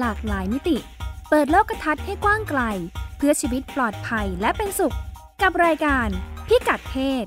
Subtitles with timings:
[0.00, 0.76] หลากหลายมิติ
[1.30, 2.60] เปิดโลกทัศน์ให้กว้างไกล
[3.16, 4.96] เพื่อชีวิตปลอดภัยและเป็นสุข
[5.42, 6.08] กับรายการ
[6.48, 7.26] พิกัดเพศ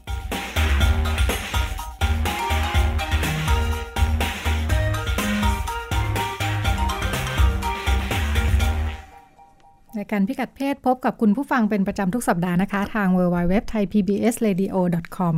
[9.97, 14.63] รายการพิกัดเพศพบกับคุณผู้ฟังเป็นประจำทุกสัปดาห์นะคะ ทาง w w w t h a i p b s r a d
[14.65, 14.75] i o
[15.17, 15.35] com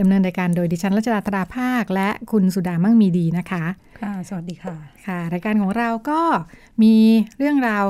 [0.00, 3.64] ดำเนินรายการโดยดิฉันรัชดาธราภาค และคุณสุดามั่งมีดีนะคะ
[4.00, 6.20] ค่ะ สวัสดีค่ะ ค่ะ รายการของเราก็
[6.82, 6.94] มี
[7.38, 7.84] เรื่องราว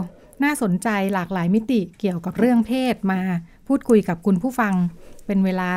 [0.44, 3.20] น่าสนใจหลากหลายมิติเกี่ยวกับเรื่องเพศมา
[3.66, 4.74] พูดคุยกับคุณผู้ฟัง
[5.26, 5.70] เป็นเวลา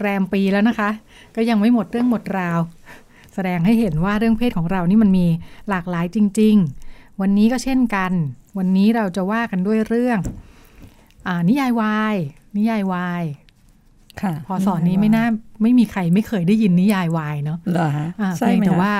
[0.00, 0.90] แรมปีแล้วนะคะ
[1.36, 2.58] ก็ยังไม่หมดเรื่องหมดราว
[3.34, 5.26] แสดงให้เห็นว่าเรื่องเพศของเรานี่มันมี
[5.68, 6.56] หลากหลายจริง
[6.88, 8.12] ๆ วันนี้ก็เช่นกัน
[8.58, 10.18] วันนี้เราจะว่ากันด้วยเรื่อง
[11.26, 12.16] อานิยายวาย
[12.56, 13.47] นิยายวายค่ะ
[14.46, 15.26] พอสอนนี้ไม่น่า
[15.62, 18.92] ไม่มีใครไม่เคยได้ยินนิยายวายเนาะเหรอฮะอ่าใช่เพียงไหมแต่คะว่า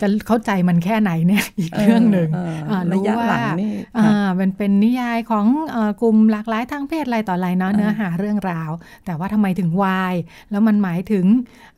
[0.00, 8.70] จะเข้าใจมันแค่ไหนเนี่ยอีกเรื่องหนึ่งเออเอออ่าระรู้ยะว่าหลังนี่อ่าเป็นเป็นนิยายของเอ่อกลุ่มหลากหลายทางเพศอะไรต่ออะไรเนาะเนื้อหาเรื่องราว
[9.04, 10.14] แต่ว่าทำไมถึงวาย
[10.50, 11.24] แล้วมันหมายถึง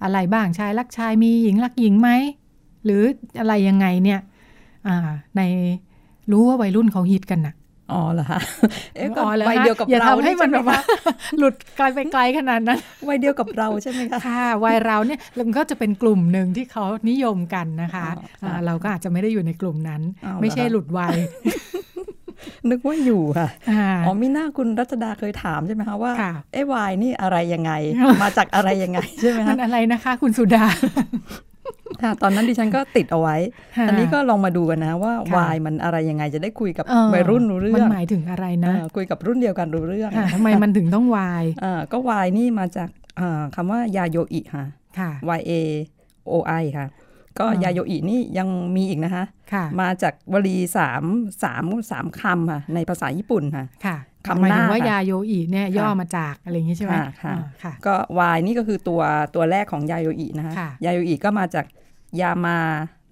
[0.02, 2.10] อะไรบ้างชายรักชายมีหญิงรักหญิงไหม
[2.84, 3.02] หรือ
[3.40, 4.20] อะไรยังไงเนี่ย
[4.88, 5.40] อ่าใน
[6.30, 7.54] รู้ว่าวัยรุ่นเขาฮิตกันน่ะ
[7.92, 8.40] อ๋อเหรอคะ
[8.96, 10.80] เอ๊ะก็อ๋อหรอวัยฮะเดียวกับอย่าเราทำให้มันแบบว่า
[11.38, 21.16] หลุดไกลไปไกลขนาดนั้นวัยเดียวกับเราใช่ไหมคะค่ะวัยเราเนี่ยมันก็จะเป็นกลุ่มหนึ่งที่เขานิยมกันนะคะอ๋อค่ะาเราก็อาจจะไม่ได้อยู่ในกลุ่มนั้นเอาเหรอไม่ใช่หลุดวัย
[22.70, 27.72] นึกว่าอยู่ค่ะอ่าอ๋อมีหน้าคุณรัชดาเคยถามใช่ไหมคะว่าค่ะเอ้วายนี่อะไรยังไง
[28.22, 31.02] มาจากอะไรยังไงใช่ไหมมัคะนอะไรนะคะ คุณสุดาค่ะ
[32.22, 33.36] ตอนนั้นดิฉันก็ติดเอาไว้
[33.76, 42.88] ค่ะอันนี้ก็ลองมาดูกันนะว่าค่ะวายมันอะไรยังไงจะได้คุยกับเออวัยรุ่นรู้เรื่มัอนงหมายถึงอะไรนะเออคุยกับรุ่นเดียวกันรู้เรื่องค่ะทำไมมันถึงต้องวายอ่าก็วายนี่มาจาก
[43.20, 44.64] อ่าคำว่ายาโยอิค่ะ
[44.98, 45.52] ค่ะ Y A
[46.30, 46.86] O I ค่ะ
[47.38, 51.04] ก็อ่ายยาโยอินี่ยังมีอีกนะคะค่ะมาจากวลีสาม
[51.42, 53.96] สามสามคำค่ะในภาษาญี่ปุ่นค่ะค่ะ
[54.26, 57.94] คำหมายหน้าถึงว่าค่ะยาโยอิเนี่ยค่ะย่อมาจากอะไรอย่างนี้ใช่ไหมค่ะค่ะอ่าค่ะก็
[58.34, 59.02] Y นี่ก็คือตัว
[59.34, 61.64] ตัวแรกของยาโยอินะคะค่ะยาโยอิก็มาจาก
[62.20, 62.58] ยามา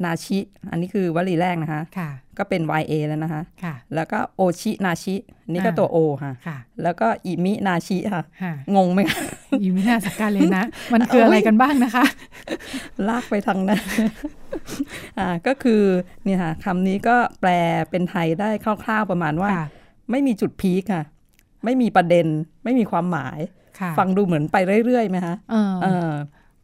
[0.05, 0.39] นาชิ
[0.71, 9.21] อันนี้คือวลีแรกนะคะค่ะก็เป็น Y A แล้วนะคะค่ะแล้วก็โอชินาชิอันนี่ก็อ่าตัว O ค่ะค่ะแล้วก็อิมินาชิค่ะค่ะงงไหมคะ
[9.63, 12.05] อีมินาสกาเลยนะ มันคืออะไรกันบ้างนะคะ
[13.09, 13.83] ลากไปทางนั้น
[15.19, 15.83] อ่าก็คือ
[16.25, 17.51] เนี่ยค่ะคำนี้ก็แปล
[17.91, 19.67] เป็นไทยได้คร่าวๆประมาณว่าค่ะ
[20.11, 21.05] ไม่มีจุดพีคค่ะ
[21.65, 22.27] ไม่มีประเด็น
[22.65, 23.39] ไม่มีความหมาย
[23.81, 25.35] ค่ะฟังดูเหมือนไปเรื่อยๆไหมคะ
[25.83, 26.11] เออ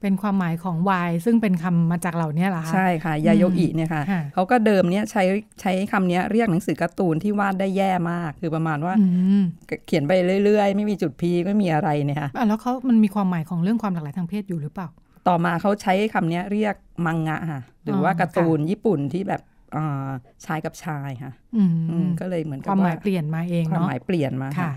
[0.00, 5.22] เออเป็นความหมายของวายซึ่งเป็นคำมาจากเหล่านี้เหรอคะ ใช่ค่ะ ยาโยอิเนี่ยค่ะค่ะเขาก็เดิมเนี่ยใช้
[5.60, 9.04] ใช้คำเนี้ยเรียกหนังสือการ์ตูนที่วาดได้แย่มาก คือประมาณว่าอื
[9.40, 9.42] ม
[9.86, 10.12] เขียนไป
[10.44, 14.88] เรื่อยๆ ไม่มีจุดพีคไม่มีอะไรเนี่ยค่ะอะแล้วเขามันมีความหมายของเรื่องความหลากหลายทางเพศอยู่หรือเปล่า
[15.28, 16.74] ต่อมาเขาใช้คำเนี้ยเรียก
[17.06, 19.42] มังงะค่ะหรือว่าอ๋อการ์ตูนญี่ปุ่นที่แบบ
[19.76, 20.08] อ่า
[20.46, 24.72] ชายกับชายค่ะอืมอืมก็เลยเหมือนคกับวามหว่ามายเปลี่ยนมาเองความเนาะหมายเปลี่ยนมาค่ะค่ะ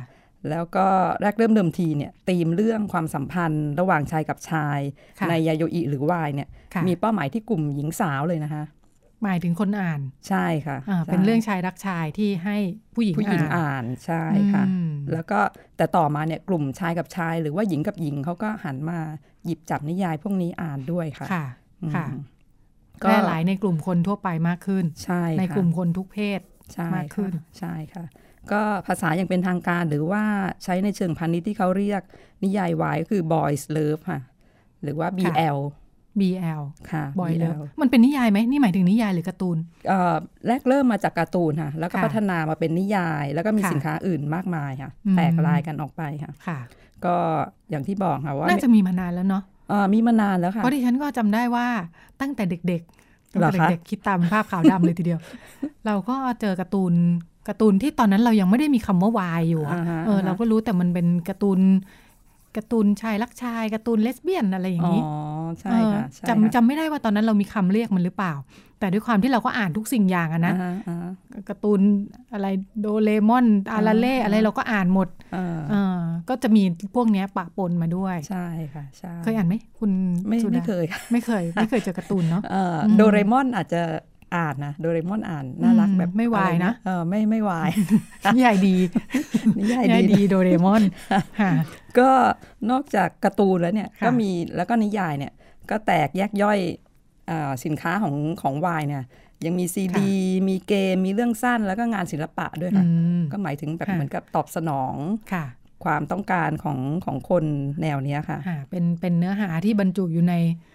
[0.49, 0.85] แล้วก็
[1.21, 4.79] แรกเริ่มเดิมทีเนี่ยธีมเรื่องความสัมพันธ์ ระหว่างชายกับชาย
[5.19, 8.63] ค่ะในยาโยอิหรือวายเนี่ยค่ะมีเป้าหมายที่กลุ่มหญิงสาวเลยนะคะ
[9.23, 12.57] หมายถึงคนอ่านใช่ค่ะอ่าใช่เป็นเรื่องชายรักชายที่ให้
[12.95, 14.23] ผู้หญิงผู้หญิงอ่านอ่านใช่
[14.53, 15.39] ค่ะอืมแล้วก็
[15.77, 18.99] แต่ต่อมาเนี่ยกลุ่มชายกับชาย หรือว่าหญิงกับหญิงเขาก็หันมา
[19.45, 21.45] หยิบจับนิยายพวกนี้อ่านด้วยค่ะค่ะ
[21.83, 22.05] อืมค่ะ
[23.03, 26.39] ก็แพร่หลายในกลุ่มคนทั่วไปมากขึ้นใช่ในค่ะกลุ่มคนทุกเพศ
[26.73, 28.05] ใช่มากขึ้นค่ะใช่ค่ะ
[28.51, 30.23] ก็ภาษาอย่างเป็นทางการหรือว่า
[30.63, 32.01] ใช้ในเชิงพาณิชย์ที่เขาเรียก
[32.43, 34.21] นิยายวายก็คือ boys love ค่ะ
[34.83, 35.57] หรือว่า BL
[36.19, 36.61] BL
[36.91, 40.15] ค่ะบอยเล BL มันเป็นนิยายไหมนี่หมายถึงนิยายหรือการ์ตูนเอ่อ
[40.47, 46.59] แรกเริ่มมาจากการ์ตูนค่ะ แล้วก็ค่ะพัฒนามาเป็นนิยาย แล้วก็มีค่ะสินค้าอื่นมากมายค่ะอืมแตกลายกันออกไปค่ะค่ะ
[47.05, 47.15] ก็
[47.69, 51.67] อย่างที่บอกค่ะว่า น่าจะมีมานานแล้วเนาะเอ่อมีมานานแล้วค่ะ เพราะดิฉันก็จำได้ว่า
[52.21, 55.19] ตั้งแต่เด็กๆตั้งเหรอแต่คะเด็กๆคิดตามภาพขาวดำเลยทีเดียว
[55.85, 56.93] เราก็เจอการ์ตูน
[57.47, 61.59] การ์ตูนที่ตอนนั้นเรายังไม่ได้มีคำว่าวายอยู่อะอ่าฮะเออเราก็รู้แต่มันเป็นการ์ตูน
[62.57, 65.01] การ์ตูนชายรักชายการ์ตูนเลสเบี้ยนอะไรอย่างอ๋อนี้
[65.61, 68.33] ใช่ค่ะเออใช่จำค่ะจำไม่ได้ว่าตอนนั้นเรามีคำเรียกมันหรือเปล่า
[68.79, 71.11] แต่ด้วยความที่เราก็อ่านทุกสิ่งอย่างอะนะอ่าฮอ่าฮะ
[71.49, 71.79] การ์ตูน
[72.33, 72.47] อะไร
[72.79, 75.97] โดเรมอนอาราเล่อ่าอะไรเราก็อ่านหมดเออเออ
[76.29, 76.63] ก็จะมี
[76.95, 79.91] พวกเนี้ยปะปนมาด้วย ใช่ค่ะใช่เคยอ่านไหมคุณ
[80.27, 83.81] ไม่สุดาไม่เคยค่ะไม่เคย ไม่เคยเจอการ์ตูนเนาะเอ่ออมโดเรมอนอาจจะ
[84.35, 87.69] อ่านนะโดเรมอนอ่านน่ารักอืมแบบไม่วายอรนะเออไม่ไม่วาย
[88.33, 88.75] นิยายดี
[89.59, 90.83] นิยายนิยายดีดีโดเรมอน
[91.41, 91.51] ค่ะ
[91.99, 92.09] ก็
[92.71, 95.33] นอกจากการ์ตูนแล้วเนี่ยค่ะก็มีแล้วก็นิยายเนี่ย
[95.69, 96.59] ก็แตกแยกย่อย
[97.29, 99.03] อาสินค้าของของวายเนี่ย
[99.45, 100.11] ยังมีซีดี
[100.49, 102.85] มีเกม มีเรื่องสั้นแล้วก็งานศิลปะด้วยอืค่ะ
[103.19, 104.95] มก็หมายถึงแบบค่ะเหมือนกับตอบสนอง
[105.33, 105.45] ค่ะ
[105.83, 107.43] ความต้องการของของคน
[107.81, 110.71] แนวเนี้ยค่ะค่ะเป็นเป็นเนื้อหาที่บรรจุอยู่ในอ่า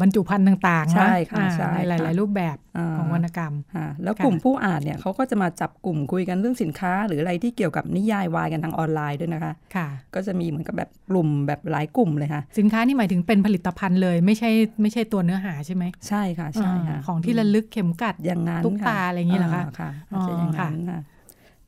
[0.00, 14.50] บรรจุภัณฑ์ต่างๆใช่นะค่ะอ่าใช่ในหลายค่ะๆรูปแบบอ่าของวรรณกรรมอ่าแล้วค่ะกลุ่มผู้อ่านเนี่ยเขาก็จะมาจับกลุ่มคุยกันเรื่องสินค้า หรืออะไรที่เกี่ยวกับนิยายวายกันทางออนไลน์ด้วยนะคะค่ะ ก็จะมีเหมือนกับแบบกลุ่มแบบหลายกลุ่มเลยค่ะสินค้านี่หมายถึงเป็นผลิตภัณฑ์เลยไม่ใช่
[14.82, 21.00] ไม่ใช่ตัวเนื้อหาใช่ไหมใช่ค่ะใช่ค่ะอ่าของที่ระลึกเข็มกัดอย่างนั้นตุ๊กตาค่อะไรอย่างนี้เหรอคะค่ะอาจจะอย่างอ๋อค่ะนั้นค่ะ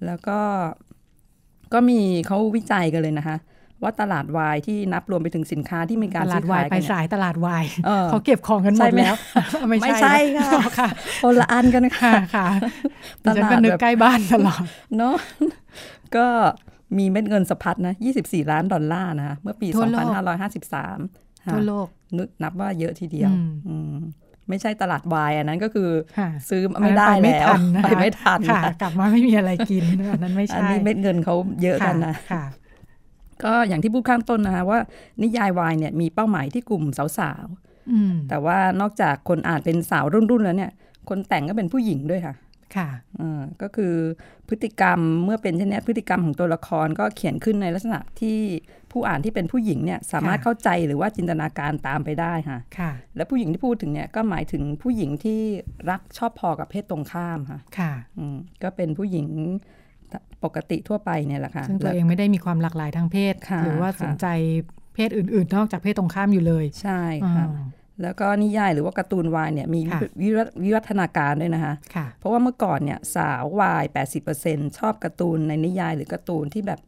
[0.07, 0.39] แล้วก็
[1.73, 3.37] ก็มีเขาวิจัยกันเลยนะคะ
[3.83, 9.17] ว่าตลาดวายที่นับรวมไปถึงสินค้าที่มีการตลาดซื้อวาขายยไปกันเนี่ยสายตลาดวายเออเขาเก็บของกันหมใช่ดไหมแล้ว
[9.69, 10.89] ไม่ไม่ใช่นค่ะค่ะ
[11.23, 12.49] คนละอันกันนะค่ะคะค่ะ
[13.25, 14.63] ตดิลาดฉันก็นึกแบบใกล้บ้านตลอด
[14.99, 15.15] เนาะ
[16.17, 16.27] ก็
[16.99, 20.07] มีเม็ดเงินสะพัดนะ 24 ล้านดอลลาร์นะคะเมื่อปีทั่วโลก
[20.75, 21.87] 2553ทั่วโลก
[22.19, 23.97] นึกนับว่าเยอะทีเดียวอืมอืม
[24.49, 25.89] ไม่ใช่ตลาดวายอันนั้นก็คือ
[26.19, 32.45] ค่ะซื้อไม่ได้ปไม่แล้วทันนะคะไปไม่ทันค่ะค่ะกลับมาไม่มีอะไรกินอันนั้นไม่อันใช่นี้เม็ดเงินเขาเยอะกันนะค่ะ
[33.45, 34.81] ก็อย่างที่พูดข้างต้นนะคะว่า
[35.23, 37.47] นิยายวายเนี่ยมีเป้าหมายที่กลุ่มสาว
[37.93, 40.73] อืมๆแต่ว่านอกจากคนอ่านเป็นสาวรุ่นๆแล้วเนี่ย
[41.09, 42.35] คนแต่งก็เป็นผู้หญิงด้วยค่ะ
[42.77, 42.89] ค่ะ
[43.21, 43.95] อ่าก็คือ
[44.49, 48.39] พฤติกรรมเมื่อเป็นเช่นนี้พฤติกรรมของตัวละครก็เขียนขึ้นในลักษณะที่
[48.91, 55.41] ผู้อ่านที่เป็นผู้หญิงเนี่ยสามารถค่ะเข้าใจหรือว่าจินตนาการตามไปได้ค่ะค่ะ และผู้หญิงที่พูดถึงเนี่ยก็หมายถึงผู้หญิงที่
[55.91, 59.27] รักชอบพอกับเพศตรงข้ามค่ะค่ะอืมก็เป็นผู้หญิง
[60.45, 64.27] ปกติทั่วไปเนี่ยแหละค่ะซึ่งตัวเองไม่ได้มีความหลากหลายทางเพศค่ะหรือว่าค่ะสนใจ
[64.95, 67.03] เพศอื่น ๆ นอกจากเพศตรงข้ามอยู่เลย ใช่
[67.37, 67.65] ค่ะอ่า
[68.03, 73.85] แล้วก็นิยายหรือว่าการ์ตูนวายเนี่ยมีค่ะวิวัฒวิวัฒนาการด้วยนะคะค่ะเพราะว่าเมื่อก่อนเนี่ยสาววาย
[74.33, 76.81] 80%ชอบการ์ตูนในนิยายหรือการ์ตูนที่แบบ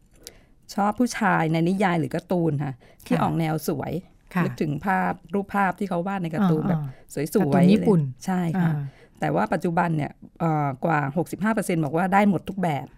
[0.75, 2.73] ชอบผู้ชายในนิยายหรือการ์ตูนค่ะ
[3.07, 3.93] ที่ค่ะออกแนวสวย
[4.35, 8.73] ค่ะนึกถึงภาพรูปภาพที่เขาวาดในการ์ตูนแบบอ่าสวยการ์ตูๆนญี่ปุ่นเลยใช่อ่าค่ะ
[9.21, 11.01] แต่ว่าปัจจุบันเนี่ยเอ่อกว่า
[11.45, 12.95] 65%บอกว่าได้หมดทุกแบบค่ะ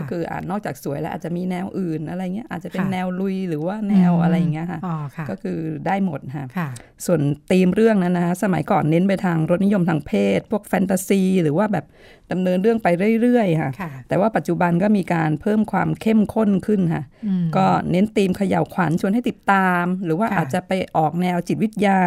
[0.00, 6.68] ็คืออ่านอกจากสวยแล้วอาจจะมีแนวอื่นอะไรเงี้ยอาจจะเป็นค่ะแนวลุยหรือว่าแนวอะไรอย่างเงี้ยค่ะอ๋อค่ะก็คือได้หมดค่ะค่ะ
[7.06, 7.20] ส่วน
[7.50, 11.84] ธีมเรื่องนั้นนะคะสมัยก่อนเน้นไปทางรสนิยมทางเพศ พวกแฟนตาซี หรือว่าแบบ
[12.32, 12.88] ดำเนินเรื่องไป
[13.22, 22.00] เรื่อยๆค่ะค่ะ แต่ว่าปัจจุบันก็มีการเพิ่มความเข้มข้นขึ้นค่ะอืมก็เน้นธีมเขย่าวขวัญชวนให้ติดตาม หรือว่าค่ะอาจจะไปออกแนวจิตวิทยา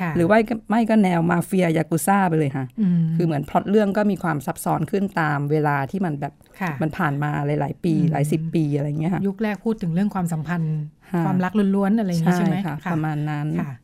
[0.00, 0.38] ค่ะหรือว่า
[0.70, 2.64] ไม่ก็แนวมาเฟียยากุซ่าไปเลยค่ะ
[3.00, 10.76] มคือเหมือนพล็อตเรื่องก็มีความซับซ้อนขึ้นตามเวลาที่มันแบบค่ะมันผ่านมาหลาย ๆ ปีอืมหลายสิบปีอะไรเงี้ยค่ะยุคแรกพูดถึงเรื่องความสัมพันธ์
[11.10, 13.74] ค่ะความรักล้วนๆอะไรอย่างนี้ใช่ไหมค่ะประมาณนั้นค่ะ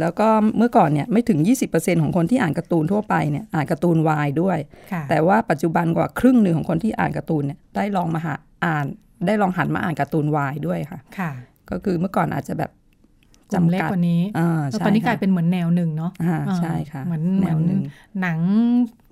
[0.00, 0.28] แล้วก็
[0.58, 1.38] เมื่อก่อนเนี่ยไม่ถึง
[1.70, 4.58] 20%ของคนที่อ่านการ์ตูนทั่วไปเนี่ยอ่านการ์ตูนวายด้วย
[4.92, 8.34] ค่ะแต่ว่าปัจจุบันกว่าครึ่งหนึ่งของคนที่อ่านการ์ตูนเนี่ยได้ลองมาหา
[8.64, 8.86] อ่าน
[9.26, 11.30] ได้ลองหันมาอ่านการ์ตูนวายด้วยค่ะค่ะ
[11.70, 12.70] ก็คือเมื่อก่อนอาจจะแบบ
[13.50, 17.80] กลุ่มจำเล็กกัดกว่านี้อ่าแล้วใช่ตอนนี้กลายค่ะเป็นเหมือนแนวหนึ่งเนาะอ่าอ่าใช่ค่ะ เหมือนแนวหนึ่ง
[18.20, 18.38] หนัง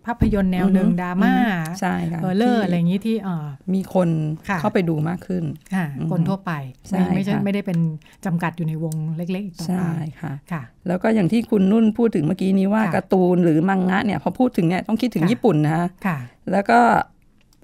[0.06, 1.34] ภาพยนตร์แนวหนึ่งอือฮึดราม่า
[1.80, 4.08] ใช่ค่ะเออเลอร์ที่อะไรอย่างนี้ที่เออมีคน
[4.48, 6.52] ค่ะเข้าไปดูมากขึ้นค่ะอือฮึคนทั่วไป
[6.88, 7.78] ใช่ไม่ไม่ใช่ค่ะไม่ได้เป็น
[8.24, 16.18] จำกัดอยู่ในวงเล็กๆอีกต่อใช่ไปค่ะค่ะ แล้วก็อย่างที่คุณนุ่นพูดถึงเมื่อกี้นี้ว่าค่ะการ์ตูนหรือมังงะเนี่ยพอพูดถึงเนี่ยต้องคิดถึงค่ะญี่ปุ่นนะคะค่ะ
[16.52, 16.80] แล้วก็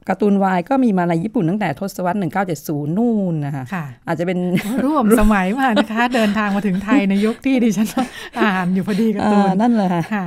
[0.09, 2.19] การ์ตูนวายก็มีมาในญี่ปุ่นตั้งแต่ทศวรรษ
[2.57, 4.39] 1970 นู่นนะคะค่ะอาจจะเป็น
[4.85, 7.89] ร่วมสมัยมากนะคะ เดินทางมาถึงไทยในยุคที่ดิฉัน
[8.41, 10.25] อ่านอยู่พอดีการ์ตูนอ่านั่นเลยค่ะค่ะ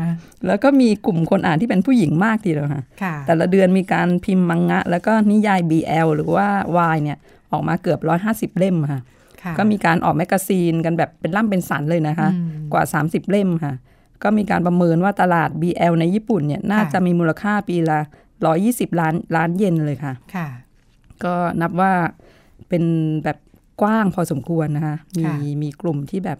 [0.47, 6.47] แล้วก็มีกลุ่มคนอ่านที่เป็นผู้หญิงมากทีเดียวค่ะค่ะ แต่ละเดือนมีการพิมพ์มังงะ แล้วก็นิยาย BL หรือว่า
[6.77, 7.17] วายเนี่ย
[7.51, 7.99] ออกมาเกือบ
[8.29, 9.01] 150 เล่มค่ะ
[9.41, 13.73] ค่ะก็มีการออกแมกกาซีนกันแบบเป็นล่ำเป็นสันเลยนะคะอืมกว่า 30 เล่มค่ะ
[14.23, 17.99] ก็มีการประเมินว่าตลาด BL ในญี่ปุ่นเนี่ยน่าค่ะจะมีมูลค่าปีละ
[18.51, 20.47] 120 ล้านล้านเยนเลยค่ะ ค่ะ
[21.23, 21.93] ก็นับว่า
[22.69, 22.83] เป็น
[23.23, 23.37] แบบ
[23.81, 26.39] กว้างพอสมควรนะคะ มีค่ะมีกลุ่มที่แบบ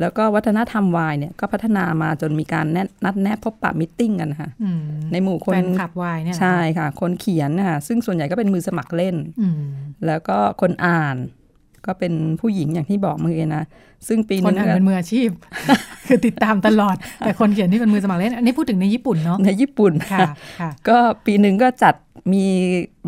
[0.00, 4.80] แล้วก็วัฒนธรรมวายเนี่ยก็พัฒนามาจนมีการแนนัดแนะพบปะมิทติ้งกันนะคะอืม
[5.12, 9.62] ในหมู่คนแฟนคลับวายเนี่ยเหรอใช่ค่ะ คนเขียนนะคะซึ่งส่วนใหญ่ก็เป็นมือสมัครเล่นอืม
[10.06, 11.16] แล้วก็คนอ่าน
[11.86, 13.64] ก็เป็นผู้หญิงอย่างที่บอกเมื่อกี้นะ
[14.08, 15.28] ซึ่งปีคนนึงอ่านเป็นมืออาชีพ
[16.06, 20.28] คือติดตามตลอด แต่คนเขียนที่เป็นมือสมัครเล่น อันนี้พูดถึงในญี่ปุ่นเนาะในญี่ปุ่นค่ะ
[20.60, 21.94] ค่ะก็ปีหนึ่งก็จัด
[22.32, 22.46] มี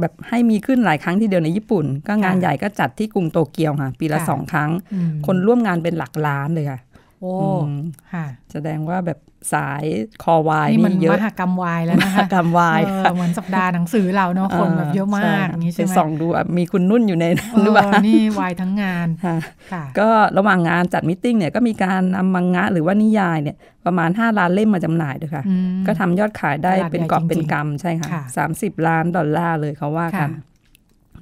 [0.00, 6.80] แบบให้มีขึ้นหลายครั้งทีเดียวในญี่ปุ่น ก็งานค่ะใหญ่ก็จัดที่กรุงโตเกียวค่ะ ปีละค่ะสองครั้งอืมคนร่วมงานเป็นหลักล้านเลยค่ะ
[7.20, 9.18] โอ้อืมค่ะ แสดงว่าแบบ
[9.54, 9.84] สาย
[10.22, 19.36] คอวายนี่มันนี่เยมอะหากรรมวายแล้วนะคะกรรมวายเออเหมือนสัปดาห์หนังสือเราเนาะคนแบบเยอะมากอย่างนี้ใช่ไหมปส่องดูอะมีคุณนุ่นอยู่ในนั้นหรือเปล่าเออนี่วายทั้งงานค่ะ
[19.72, 20.08] ค่ะก็
[20.38, 23.56] ระหว่างงานจัดมิทติ้งเนี่ยก็มีการนำมังงะหรือว่านิยายเนี่ย
[23.86, 30.42] ประมาณ 5 ล้านเล่มมาจำหน่ายด้วยค่ะอืมก็ทำยอดขายได้ตลาดเป็นใหญ่กอบเป็นจริงๆกำใช่ค่ะค่ะสามสิบล้านดอลลาร์เลยเขาว่ากันค่ะ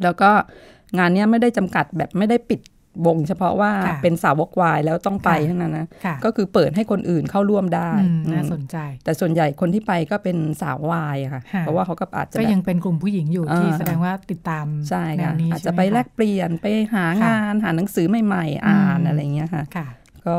[0.03, 0.31] แล้วก็
[0.99, 2.61] งานเนี้ยไม่ได้จำกัดแบบไม่ได้ปิด
[3.07, 19.89] วงเฉพาะว่าค่ะเป็นสาวกวายแล้วต้องไปค่ะเท่านั้นนะค่ะก็คือเปิดให้คนอื่นเข้าร่วมได้อืมอืมน่าสนใจ แต่ส่วนใหญ่คนที่ไปก็เป็นสาววายอะค่ะค่ะ เพราะว่าเขาก็อาจจะก็แบบยังเป็นกลุ่มผู้หญิงอยู่ที่อ่าแสดงว่าติดตามใช่แนค่ะวนี้อาจใช่จะไหมไปแลกคะเปลี่ยนไปหางานหาหนังสือใหม่ๆ อ่านอืมอะไรอย่างเงี้ยค่ะค่ะ
[20.27, 20.39] ก็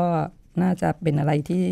[0.62, 1.64] น่าจะเป็นอะไรที่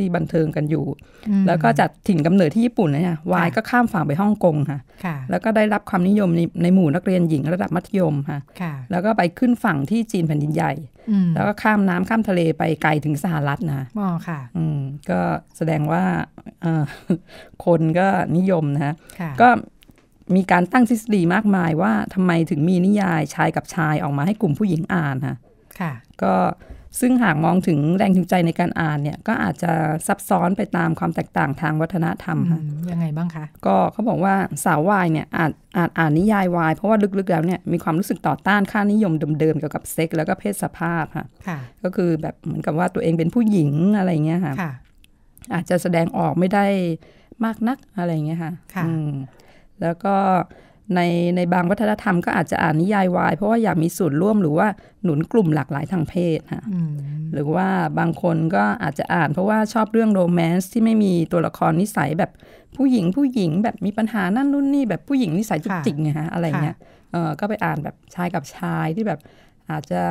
[0.00, 0.84] ที่บันเทิงกันอยู่
[1.28, 10.72] อืมแล้วก็จากถิ่นกำเนิดที่ญี่ปุ่นนะเนี่ยวายค่ะก็ข้ามฝั่งไปฮ่องกงค่ะค่ะ แล้วก็ได้รับความนิยมในในหมู่นักเรียนหญิงระดับมัธยมค่ะค่ะแล้วก็ไปขึ้นฝั่งที่จีนแผ่นดินใหญ่
[11.10, 14.78] อืมแล้วก็ข้ามน้ำข้ามทะเลไปไกลถึงสหรัฐนะอ๋อค่ะ อืม
[15.10, 15.20] ก็
[15.56, 16.04] แสดงว่า
[16.62, 16.84] เอ่อ
[17.64, 19.48] คนก็นิยมนะฮะค่ะก็
[20.36, 25.36] มีการตั้งทฤษฎีมากมายว่าทำไมถึงมีนิยายชายกับชายออกมาให้กลุ่มผู้หญิงอ่านค่ะ
[25.80, 26.34] ค่ะก็
[27.00, 29.72] ซึ่งหากมองถึงแรงจูงใจในการอ่านเนี่ยก็อาจจะ
[30.06, 44.72] ซับซ้อนไปตามความแตกต่างทางวัฒนธรรมอืค่ะมยังไงบ้างคะ ก็เขาบอกว่าสาววายเนี่ยอาจอาจอ่านนิยายวายเพราะว่าลึกๆแล้วเนี่ยมีความรู้สึกต่อต้านค่านิยมเดิมๆเกี่ยวกับเซ็กส์แล้วก็เพศสภาพค่ะค่ะก็คือแบบเหมือนกับว่าตัวเองเป็นผู้หญิงอะไรเงี้ยค่ะค่ะ
[45.54, 46.66] อาจจะแสดงออกไม่ได้
[47.44, 49.10] มากนักอะไรเงี้ยค่ะค่ะอืม
[49.82, 50.14] แล้วก็
[50.94, 51.00] ใน
[51.36, 54.68] ในบางวัฒนธรรมก็อาจจะอ่านนิยายวาย เพราะว่าอยากมีส่วนร่วมหรือว่า
[55.04, 56.92] หนุนกลุ่มหลากหลายทางเพศค่ะอืม
[57.34, 57.68] หรือว่า
[57.98, 62.30] บางคนก็อาจจะอ่านเพราะว่าชอบเรื่องโรแมนต์ที่ไม่มีตัวละครนิสัยแบบ
[62.76, 66.76] ผู้หญิงผู้หญิงแบบมีปัญหานั่นนู่นนี่แบบผู้หญิงนิสัยจุกค่ะจิกไงฮะอะไรเงี้ย
[67.12, 69.20] เออก็ไปอ่านแบบชายกับชายที่แบบ
[69.70, 70.02] อาจจะ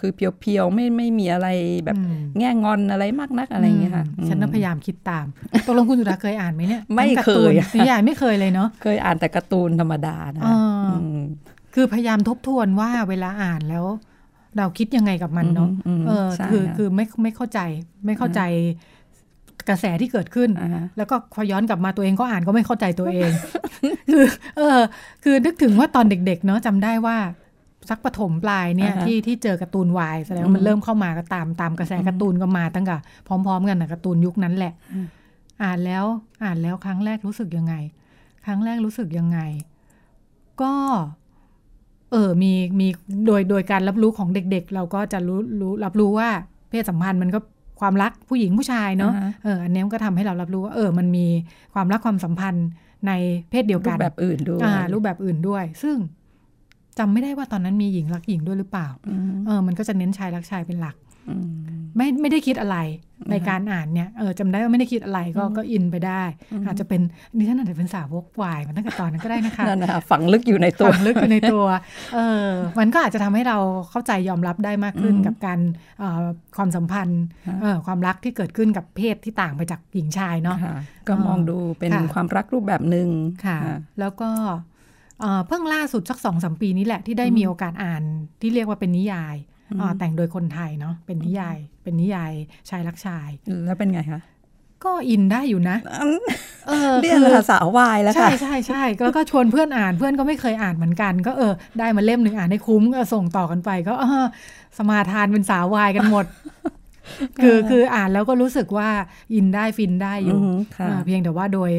[0.00, 1.48] คือเพียวๆไม่ไม่มีอะไร
[1.84, 5.26] แบบอืมแง่งอนอะไรมากนักอะไรเงี้ยค่ะ ฉันน่ะพยายามคิดตาม
[5.66, 10.54] ตกลงคุณสุดาเคยอ่านไหมเนี่ย ไม่ทั้งการ์ตูนเคยอะนิยายไม่เคยเลยเนาะเคยอ่านแต่การ์ตูนธรรมดานะอ๋อ
[10.90, 11.20] อืม
[11.74, 13.84] คือพยายามทบทวนว่าเวลาอ่านแล้ว
[14.58, 17.60] เราคิดยังไงกับมันเนาะอืมเออใช่คือค่ะคือไม่ไม่เข้าใจ
[18.06, 18.40] ไม่เข้าใจ
[19.68, 23.30] กระแสที่เกิดขึ้นอ่าฮะแล้วก็พอย้อนกลับมาตัวเองก็อ่านก็ไม่เข้าใจตัวเอง
[24.10, 24.24] คือ
[24.56, 24.80] เออ
[25.24, 27.16] คือนึกถึงว่าตอนเด็ก ๆ เนาะจำได้ว่า
[27.90, 34.72] สักปฐมปลายเนี่ยอ่าฮะที่ที่เจอการ์ตูนวายแสดงว่ามันเริ่มเข้ามาก็ตามตามกระแสการ์ตูนก็มาตั้งแต่พร้อม ๆ กันนะการ์ตูนยุคนั้นแหละ
[35.62, 36.04] อ่านแล้ว
[36.44, 37.74] อ่านแล้วครั้งแรกรู้สึกยังไง
[38.46, 39.38] ครั้งแรกรู้สึกยังไง
[40.62, 40.72] ก็
[42.12, 42.88] เออ มี มี
[43.26, 46.28] โดย โดยการรับรู้ของเด็ก ๆ เราก็จะรู้ รู้ รับรู้ว่า
[46.70, 47.38] เพศสัมพันธ์มันก็
[47.80, 51.26] ความรักผู้หญิงผู้ชายเนาะอ่าฮะเออ อันนี้มันก็ทำให้เรารับรู้ว่า เออ มันมี
[51.74, 52.66] ความรักความสัมพันธ์
[53.06, 53.12] ใน
[53.50, 55.96] เพศเดียวรูกัปนแบบอื่นด้วย อ่า รูปแบบอื่นด้วย ซึ่ง
[56.98, 60.96] จำไม่ได้ว่าตอนนั้นมีหญิงรักหญิงด้วยหรือเปล่าอืมเออ มันก็จะเน้นชายรักชายเป็นหลัก
[61.30, 61.50] อืม
[61.96, 62.78] ไม่ไม่ได้คิดอะไร
[63.30, 66.22] ในการอ่านเนี่ยเออจำได้ว่าไม่ได้คิดอะไรก็ก็อินไปได้
[66.66, 67.00] อาจจะเป็น
[67.36, 71.64] ดิฉันอาจจะเป็นสาวกวายมาตั้งแต่ตอนนั้นก็ได้นะคะนั่นนะคะฝังลึกอยู่ในตัวฝังลึกอยู่ในตัว
[72.14, 73.58] เออมันก็อาจจะทำให้เรา
[73.90, 75.58] เข้าใจยอมรับได้มากขึ้นอืมกับการ
[75.98, 76.24] เอ่อ
[76.56, 80.76] ความสัมพันธ์ค่ะเออความรักที่เกิดขึ้นกับเพศที่ต่างไปจากหญิงชายเนาะค่ะ
[81.08, 83.08] ก็มองดูเป็นค่ะความรักรูปแบบหนึ่ง
[83.46, 84.30] ค่ะอ่าแล้วก็
[85.20, 88.02] เอ่อเพิ่งล่าสุดสักสองสามปีนี้แหละที่ได้มีโอกาสอ่าน
[88.40, 89.36] ที่เรียกว่าเป็นนิยาย
[89.78, 92.32] เอ่อแต่งโดยคนไทยเนาะเป็นนิยาย เป็นนิยาย
[92.68, 93.28] ชายรักชาย
[93.66, 94.22] แล้วเป็นไงคะ
[94.84, 95.76] ก็อินได้อยู่นะ
[96.66, 104.26] เออเรียนคือภาษาววายแล้วใช่ค่ะ ใช่ใช่ก็ก็ชวนเพื่อนอ่านเพื่อนก็ไม่เคยอ่านเหมือนกัน ก็เออได้มาเล่มหนึ่งอ่านให้คุ้มก็ส่งต่อกันไป ก็เออ
[104.78, 106.24] สมาทานเป็นสาววายกันหมด
[107.42, 108.88] คือคืออ่านแล้วก็รู้สึกว่า
[109.34, 111.70] อินได้ฟินได้อยู่อือหือค่ะเออเพียงแต่ว่าโดย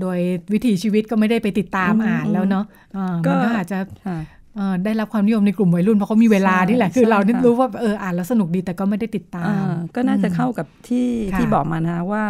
[0.00, 0.18] โดย
[0.52, 4.18] วิถีชีวิตก็ไม่ได้ไปติดตามอืมอ่านแล้วเนาะเออก็มันก็อาจจะค่ะ
[4.56, 12.24] เอ่อได้รับความนิยมในกลุ่มวัยรุ่นเพราะเขามีเวลาใช่นี่แหละคือใช่เรานี่ค่ะรู้ว่าเอออ่านแล้วสนุกดีแต่ก็ไม่ได้ติดตามอ่าก็น่าจะเข้ากับที่ค่ะที่บอกมานะคะว่า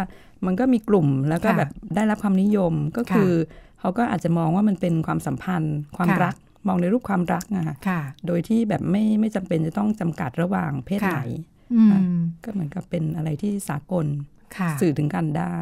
[0.46, 3.30] มันก็มีกลุ่มแล้วก็ค่ะแบบได้รับความนิยมก็คือ
[3.80, 6.34] เขาก็อาจจะมองว่ามันเป็นความสัมพันธ์ ความค่ะรัก
[6.66, 11.20] มองในรูปความรักอะค่ะค่ะโดยที่แบบไม่ไม่จำเป็นจะต้องจำกัดระหว่างเพศค่ะไหน
[11.74, 11.90] อืม
[12.44, 14.06] ก็เหมือนกับเป็นอะไรที่สากล
[14.56, 15.56] ค่ะสื่อถึงกันได้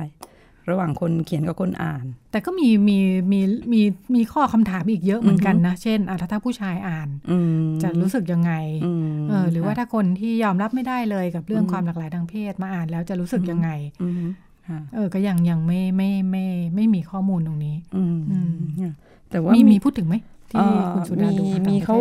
[0.70, 2.98] ระหว่างคนเขียนกับคนอ่าน แต่ก็มีมี
[3.32, 3.40] มี
[3.72, 3.82] มี
[4.14, 8.52] มีข้อคำถามอีกเยอะเหมือนกันนะ เช่นอะถ้าถ้าผู้ชายอ่านอืมจะรู้สึกยังไง
[8.84, 13.70] อืมเออหรือว่าค่ะถ้าคนที่ยอมรับไม่ได้เลยกับเรื่องอืมความหลากหลายทางเพศมาอ่านแล้วจะรู้สึกยังไง
[14.02, 14.14] อืม
[14.68, 16.44] ค่ะเออก็ยังยังไม่ไม่ไม่
[16.74, 18.92] ไม่มีข้อมูลตรงนี้ อืมอืมค่ะ
[19.30, 20.16] แต่ว่ามีมีมีพูดถึงไหม
[20.50, 21.96] ที่เอ่อคุณสุดาดูมีต่างมีประเขา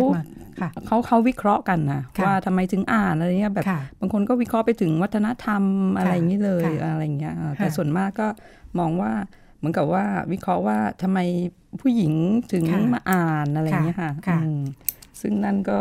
[0.56, 5.62] เทศมาค่ะเขาเขาวิเคราะห์กันนะค่ะว่าทำไมถึงอ่านอะไรเงี้ยแบบค่ะบางคนก็วิเคราะห์ไปถึงวัฒนธรรม
[5.98, 8.26] อะไรอย่างนี้เลยค่ะอะไรเงี้ยอ่าค่ะแต่ส่วนมากก็
[8.78, 9.12] มองว่า
[9.58, 11.18] เหมือนกับว่าวิเคราะห์ว่าทำไม
[11.80, 12.12] ผู้หญิง
[12.52, 14.60] ถึงค่ะมาอ่านอะไรเงี้ยค่ะค่ะอืม
[15.20, 15.80] ซึ่งนั่นก็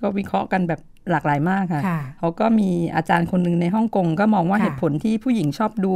[0.00, 5.94] ก็วิเคราะห์กันแบบหลากหลายมากค่ะค่ะเขาก็มีอาจารย์คนหนึ่งในฮ่องกงก็มองว่าค่ะเหตุผลที่ผู้หญิงชอบดู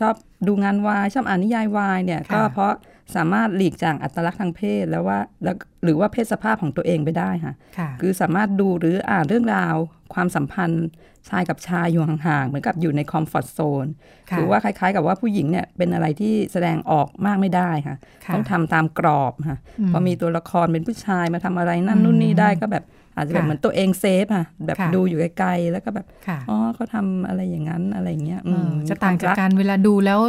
[0.00, 0.14] ชอบ
[0.46, 2.72] ดูงานวายชอบอ่านนิยายวายเนี่ยค่ะก็เพราะ
[3.16, 9.76] สามารถหลีกจากอัตลักษณ์ทางเพศแล้วว่าแล้วหรือว่าเพศสภาพของตัวเองไปได้ค่ะค่ะคือสามารถดูหรืออ่านเรื่องราว
[10.14, 10.86] ความสัมพันธ์
[11.28, 13.86] ชายกับชายอยู่ห่างๆเหมือนกับอยู่ใน comfort zone
[14.30, 22.84] ค่ะคือว่าคล้ายๆ กับว่าผู้หญิงเนี่ยเป็นอะไรที่แสดงออกมากไม่ได้ค่ะค่ะต้องทำตามกรอบค่ะอืมพอมีตัวละครเป็นผู้ชายมาทำอะไรนั่นอืมนู่นนี่ได้ก็แบบ
[23.16, 30.20] อาจจะแบบค่ะเหมือนตัวเอง safe ค่ะแบบค่ะดูอยู่ไกลๆแล้วก็แบบค่ะอ๋อเขาทำอะไรอย่างนั้นอะไรอย่างเงี้ยเออือมจะต่างจากการเวลาดูแล้ว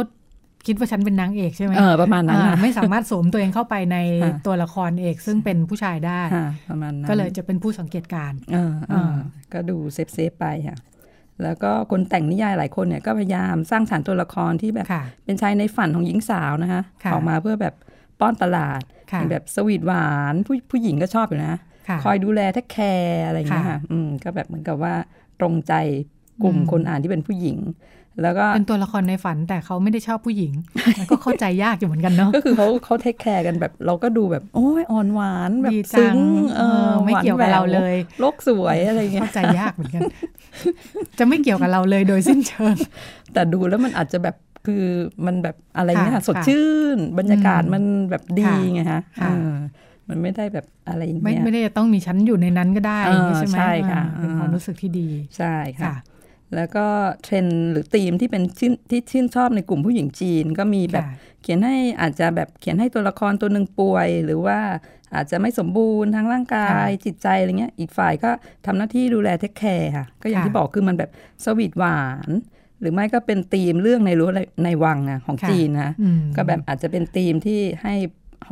[0.66, 9.16] คิดว่าฉันเป็นนางเอกใช่ไหมเออประมาณนั้นอ่านะไม่สามารถสวมตัวเองเข้าไปในค่ะตัวละครเอกซึ่งเป็นผู้ชายได้ค่ะประมาณนั้นก็เลยจะเป็นผู้สังเกตการณ์เออเอออ่า
[9.52, 10.78] ก็ก็ดู safe safe ๆไปค่ะ
[11.42, 17.74] แล้วก็คนแต่งนิยายหลายคนเนี่ยก็พยายามสร้างสรรค์ตัวละครที่แบบค่ะเป็นชายในฝันของหญิงสาวนะคะค่ะออกมาเพื่อแบบ
[18.20, 18.82] ป้อนตลาด
[19.12, 21.54] ค่ะเป็นแบบ sweet หวานผู้ผู้หญิงก็ชอบอยู่นะ
[21.88, 24.94] ค่ะคอยดูแล take care อะไรอย่างเงี้ยค่ะค่ะอืมก็แบบเหมือนกับว่า
[25.40, 25.74] ตรงใจ
[26.42, 27.56] กลุ่มอืมคนอ่านที่เป็นผู้หญิง
[28.22, 30.52] แล้วก็เป็นตัวละครในฝันแต่เขาไม่ได้ชอบผู้หญิง
[30.98, 36.18] มันก็เข้าใจยากอยู่เหมือนกันเนาะก็คือเขาเขา take care กันแบบเราก็ดูแบบ โอ้ยอ่อนหวานแบบดีจังซึ้ง
[36.56, 40.02] เออไม่เกี่ยวกับเราเลยโลกสวยอะไรเงี้ยเข้าใจยากเหมือนกัน
[41.18, 42.76] จะไม่เกี่ยวกับเราเลยโดยสิ้นเชิง
[43.32, 44.84] แต่ดูแล้วมันอาจจะแบบคือ
[45.26, 49.52] มันแบบอะไรเงี้ยค่ะสดชื่น บรรยากาศอืมมันแบบดีค่ะไงฮะค่ะเออ
[50.08, 55.96] มันไม่ได้แบบอะไรอย่างไม่เงี้ยไม่ได้จะต้องมีชั้นอยู่ในนั้นก็ได้เออใช่ไหมใช่ค่ะอ่าเป็นความรู้สึกที่ดีใช่ค่ะค่ะ
[56.54, 56.86] แล้วก็
[57.22, 64.58] เทรนด์หรือธีมที่เป็นชื่นที่ชื่นชอบในกลุ่มผู้หญิงจีน ก็มีแบบค่ะเขียนให้อาจจะแบบเขียนให้ตัวละครตัวหนึ่งป่วย หรือว่า
[65.14, 68.30] อาจจะไม่สมบูรณ์ทางร่างกายค่ะจิตใจอะไรเงี้ย อีกฝ่ายก็
[68.66, 71.10] ทำหน้าที่ดูแลเทคแคร์ค่ะ ก็อย่างค่ะที่บอกคือมันแบบ
[71.44, 72.30] สวีทหวาน
[72.80, 74.30] หรือไม่ก็เป็นธีมเรื่องในรั้ว
[74.64, 77.94] ในวังอะของค่ะจีนนะอืมก็แบบอาจจะเป็นธีมที่ให้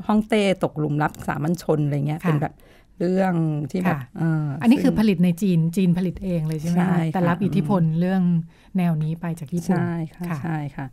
[0.07, 2.55] ฮ่องเต้ตกหลุมรักสามัญชนอะไรเงี้ยค่ะเป็นแบบ
[2.99, 3.35] เรื่อง
[3.71, 8.23] ที่แบบค่ะเอออันนี้คือซึ่งผลิตในจีนจีนผลิตเองเลยใช่ไหมใช่คะแต่ค่ะรับอิทธิพลเรื่อง
[8.77, 10.87] แนวนี้ไปจากญี่ปุ่นใช่ค่ะค่ะใช่ค่ะ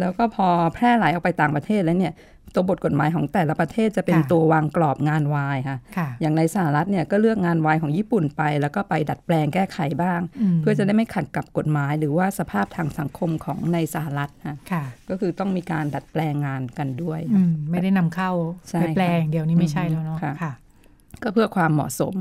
[0.00, 2.14] แล้วก็พอแพร่หลายออกไปต่างประเทศแล้วเนี่ย
[2.54, 10.20] ตัวบทกฎหมายของแต่ละประเทศจะเป็นค่ะตัววางกรอบงานวายค่ะค่ะ อย่างในสหรัฐเนี่ยก็เลือกงานวายของญี่ปุ่นไป แล้วก็ไปดัดแปลงแก้ไขบ้าง
[10.54, 18.30] มเพื่อจะได้ไม่ขัดกับกฎหมาย หรือว่าสภาพทางสังคมของในสหรัฐค่ะค่ะก็คือต้องมีการดัดแปลงงานกันด้วยอืมไม่ได้นำเข้า
[18.70, 20.52] ใช่ไปแปลค่ะอย่างเดียวนี่ไม่ใช่แล้วเนาะค่ะค่ะ
[21.22, 22.16] ก็เพื่อความเหมาะสม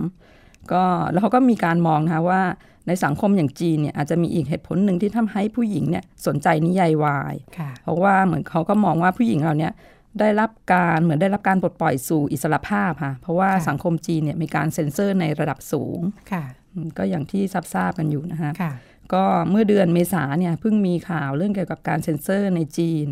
[0.71, 2.41] ก็แล้วเขาก็มีการมองนะคะว่า
[2.88, 9.73] ในสังคมอย่างจีนเนี่ยอาจจะมีอีกเหตุผลหนึ่งที่ทำให้ผู้หญิงเนี่ยสนใจนิยายวายค่ะเพราะว่าเหมือนเขาก็มองว่าผู้หญิงเราเนี่ย
[10.19, 16.00] ได้รับการเหมือนได้รับการปลดปล่อยสู่อิสรภาพค่ะเพราะว่าค่ะสังคมจีนเนี่ยมีการเซ็นเซอร์ในระดับสูง
[16.31, 18.73] ค่ะอืมก็อย่างที่ทราบทราบกันอยู่นะคะค่ะ
[19.13, 23.06] ก็เมื่อเดือนเมษาเนี่ยเพิ่งมีข่าวเรื่องเกี่ยวกับการเซ็นเซอร์ในจีน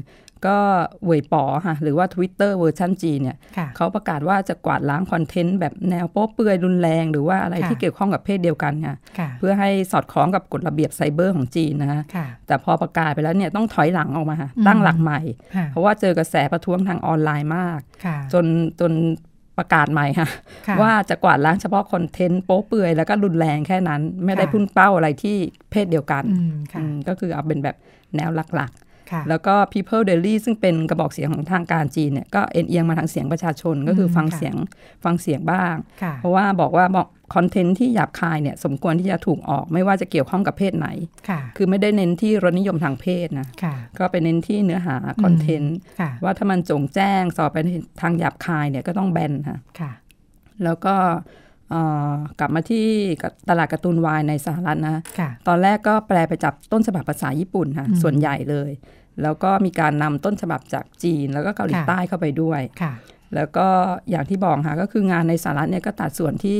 [0.47, 0.57] ก็
[1.05, 15.19] เว่ยป๋อค่ะหรือว่า Twitter เวอร์ชันจีนเนี่ยค่ะเขาประกาศว่าจะกวาดล้างคอนเทนต์แบบแนวโป๊เปลือยรุนแรง หรือว่าอะไรค่ะที่เกี่ยวข้องกับเพศเดียวกันค่ะค่ะเพื่อให้สอดคล้องกับกฎระเบียบไซเบอร์ของจีนนะคะค่ะแต่พอประกาศไปแล้วเนี่ยต้องถอยหลังออกมาค่ะอืมตั้งหลักใหม่
[15.55, 18.45] ค่ะเพราะว่าเจอกระแสประท้วงทางออนไลน์มากค่ะจน
[18.81, 18.93] จน
[19.57, 20.29] ประกาศใหม่ค่ะ
[20.67, 25.37] ค่ะว่าจะกวาดล้างเฉพาะคอนเทนต์โป๊เปลือยแล้วก็รุนแรงแค่นั้น ไม่ได้ค่ะพุ่งเป้าอะไรที่
[25.71, 27.75] เพศเดียวกันอืมค่ะอืมก็คือเอาเป็นแบบ
[28.15, 28.90] แนวหลักค่ะๆ
[29.29, 34.55] แล้วก็ People Daily ซึ่งเป็นกระบอกเสียงของทางการจีนเนี่ยก็เอ็นเอียงมาทางเสียงประชาชนก็คืออมฟังค่ะเสียง
[35.03, 40.87] ฟังเสียงบ้างค่ะเพราะว่าบอกว่าบอกคอนเทนต์ที่หยาบคายเนี่ยสมควรที่จะถูกออกไม่ว่าจะเกี่ยวข้องกับเพศไหน
[41.29, 47.69] ค่ะคือไม่ได้เน้นที่รสนิยมทางเพศนะค่ะก็ไปเน้นที่เนื้อหาคอนเทนต์ค่ะว่าถ้ามันจงแจ้งสอบไปใน
[48.01, 49.91] ทางหยาบคายเนี่ยก็ต้องแบนค่ะค่ะ
[50.63, 50.95] แล้วก็
[51.69, 52.85] เอ่อกลับมาที่
[53.49, 58.71] ตลาดการ์ตูนวายในสหรัฐนะค่ะตอนแรกก็แปลไปจากต้นฉบับภาษาญี่ปุ่นค่ะอืมส่วนใหญ่เลย
[59.23, 62.93] แล้วก็มีการนำต้นฉบับจากจีน แล้วก็เกาหลีค่ะใต้เข้าไปด้วยค่ะ
[63.35, 63.67] แล้วก็
[64.09, 66.59] อย่างที่บอกค่ะก็คืองานในสหรัฐเนี่ยก็ตัดส่วนที่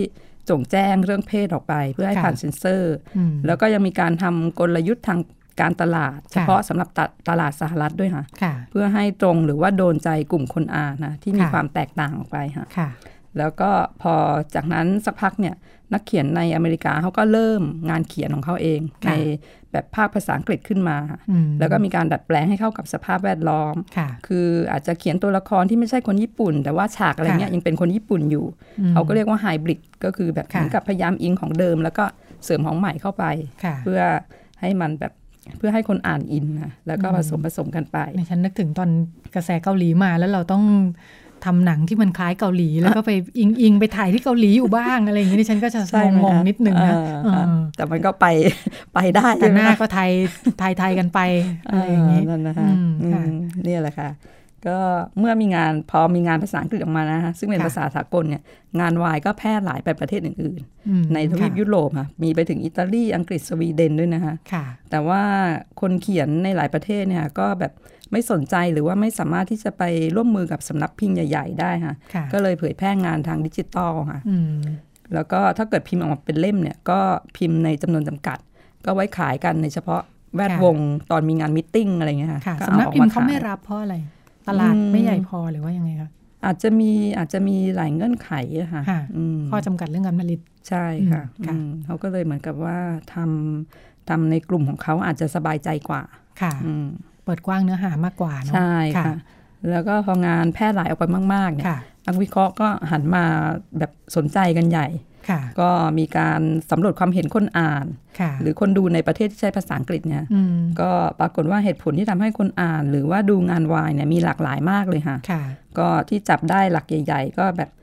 [0.50, 5.20] จงแจ้งเรื่องเพศออกไป เพื่อให้ค่ะผ่านเซ็นเซอร์อืมแล้วก็ยังมีการทำกลยุทธ์ทาง
[5.62, 12.90] การตลาด เฉพาะสำหรับตตลาดสหรัฐด้วยค่ะค่ะเพื่อให้ตรงหรือว่าโดนใจกลุ่มคนอ่านนะที่มีค่ะความแตกต่างออกไปค่ะค่ะ
[13.38, 13.70] แล้วก็
[14.02, 14.14] พอ
[14.56, 15.56] จากนั้นสักพักเนี่ย
[15.94, 19.12] นักเขียนในอเมริกาเขาก็เริ่มงานเขียนของเขาเองค่ะใน
[19.72, 20.98] แบบภาคภาษาอังกฤษขึ้นมา
[21.32, 28.46] อืมแล้วก็มีการดัดแปลงให้เข้ากับสภาพแวดล้อมค่ะคืออาจจะเขียนตัวละครที่ไม่ใช่คนญี่ปุ่น แต่ว่าฉากอะไรเงี้ยค่ะยังเป็นคนญี่ปุ่นอยู่
[28.80, 32.04] อืมเขาก็เรียกว่าไฮบริดก็คือแบบค่ะเหมือนกับพยายามอิงของเดิม แล้วก็
[32.46, 33.24] เสริมของใหม่เข้าไป
[33.64, 34.02] ค่ะเพื่อ
[34.62, 35.14] ให้มันแบบ
[35.58, 38.90] เพื่อให้คนอ่านอินนะแล้วก็อืมผสมผสมกันไปในฉันนึกถึงตอน
[39.36, 40.64] กระแสเกาหลีมาแล้วเราต้อง
[41.46, 48.26] ทำหนังที่มันคล้ายเกาหลี แล้วก็ไปอิงอิงไปถ่ายที่เกาหลีอยู่บ้างอะไรอย่างนี้ดิฉันก็จะใช่ไหมงงคะๆนิดนึงนะเออเออแต่มันก็ไป
[48.94, 50.12] ไปได้แต่หน้าใช่ไมคะก็ไทย
[50.60, 51.20] ไทยไทยกันไป
[51.70, 54.10] อะไรอย่างนี้เนั่นนะคะอืมค่ะอืมเนี่ยแหละค่ะ
[54.68, 54.78] ก็
[55.20, 58.42] เมื่อมีงานพอมีงานภาษาอังกฤษออกมานะคะซึ่งเป็นค่ะภาษาสากลเนี่ย
[58.80, 65.22] งานวายก็แพร่หลายไปประเทศอื่นอืมๆในทวีปค่ะยุโรปค่ะมีไปถึงอิตาลีอังกฤษสวีเดนด้วยนะคะค่ะแต่ว่า
[65.82, 67.74] คนเขียนในหลายประเทศเนี่ยก็แบบ
[68.12, 69.84] ไม่สนใจหรือว่าไม่สามารถที่จะไป
[70.16, 74.52] ร่วมมือกับสำนักพิมพ์ใหญ่ ๆ ได้ค่ะค่ะก็เลยเผยแพร่งานทางดิจิตอลค่ะอืม
[75.14, 77.00] แล้วก็ถ้าเกิดพิมพ์ออกมาเป็นเล่มเนี่ย ก็
[77.38, 78.38] พิมพ์ในจำนวนจำกัด
[78.86, 80.02] ก็ไว้ขายกันในเฉพาะ
[80.36, 80.78] แวดค่ะวง
[81.12, 83.96] ตอนมีงานมิทติ้งอะไรเงี้ยค่ะค่ะก็สำนักออพิมพ์ขเขาไม่ยรับเพราะอะไร
[84.48, 86.10] ตลาดอืมไม่ใหญ่พอหรือว่ายังไงคะ
[86.46, 92.78] อาจจะมีอาจจะมีหลายเงื่อนไขอะค่ะค่ะอืมข้อจำกัดเรื่องการผลิตใช่ค่ะอืมค่ะอืมเขาก็เลยเหมือนกับว่า
[93.14, 96.02] ทำทำในกลุ่มของเขาอาจจะสบายใจกว่า
[96.42, 99.16] ค่ะอืมเปิดกว้างเนื้อหามากกว่าเนาะใช่ค่ะ
[99.70, 103.24] แล้วก็พองานแพร่หลายออกไปมากๆเนี่ยค่ะนักวิเคราะห์ก็หันมา
[103.78, 104.88] แบบสนใจกันใหญ่
[105.30, 106.42] ค่ะก็มีการ
[106.72, 107.86] สำรวจความเห็นคนอ่าน
[108.20, 110.90] ค่ะหรือคนดูในประเทศที่ใช้ภาษาอังกฤษเนี่ยอืมก็
[111.20, 115.44] ปรากฏว่าเหตุผลที่ทำให้คนอ่าน หรือว่าดูงานวายเนี่ยมีหลากหลายมากเลยค่ะค่ะ
[115.78, 117.81] ก็ที่จับได้หลักใหญ่ ๆ ก็แบบเ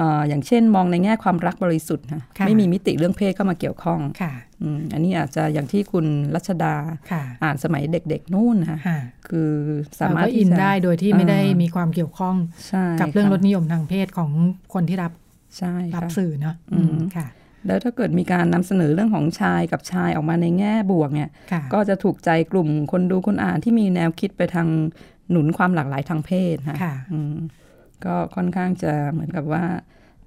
[0.00, 6.74] อ่ออย่างเช่นมองในแง่ความรักบริสุทธิ์นะค่ะไม่มีมิติเรื่องเพศเข้ามาเกี่ยวข้องค่ะอืมอันนี้อาจจะอย่างที่คุณรัชดา
[7.12, 9.50] ค่ะอ่านสมัยเด็กๆนู่นนะคะค่ะคือ
[10.00, 12.36] สาเรามารถก็อินที่จะได้โดยที่ไม่ได้เออมีความเกี่ยวข้อง
[12.68, 14.30] ใช่กับเรื่องค่ะรสนิยมทางเพศของ
[14.74, 15.12] คนที่รับ
[15.58, 17.26] ใช่รับค่ะสื่อเนาะอืมค่ะ
[17.66, 24.68] แล้วถ้าเกิดมีการนำเสนอเรื่องของชายกับชายออกมาในแง่บวกเนี่ยค่ะก็จะถูกใจกลุ่มคนดูคนอ่านที่มีแนวคิดไปทาง
[25.30, 27.34] หนุนความหลากหลายทางเพศค่ะค่ะอืม
[28.06, 29.64] ก็ค่อนข้างจะเหมือนกับว่า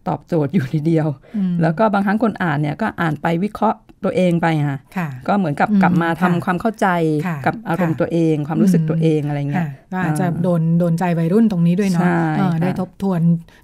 [0.08, 6.88] ตอบโจทย์อยู่ทีเดียวอืมแล้วก็บางครั้งคนอ่านเนี่ยก็อ่านไปวิเคราะห์ตัวเองไปค่ะค่ะก็เหมือนกับอืมกลับมาทำค่ะความเข้าใจ
[7.28, 13.22] ค่ะกับอารมณ์ค่ะตัวเอง ความรู้สึกอืมตัวเองอะไรเงี้ค่ะยก็อาจจะอ่าโดนโดนใจวัยรุ่นตรงนี้ด้วยเนาะใช่เออค่ะได้ทบทวน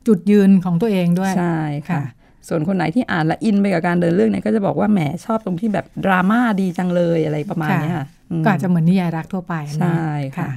[0.07, 1.57] จุดยืนของตัวเองด้วยใช่
[1.89, 2.03] ค่ะค่ะ
[2.47, 10.51] ส่วนคนไหนที่อ่านและอินไปกับการเดินเรื่องเนี่ยก็จะบอกว่าแหมชอบตรงที่แบบดราม่าดีจังเลยอะไรประมาณเนี้ยค่ะอืมก็อาจจะเหมือนนิยายรักทั่วไปนะใช่ค่ะ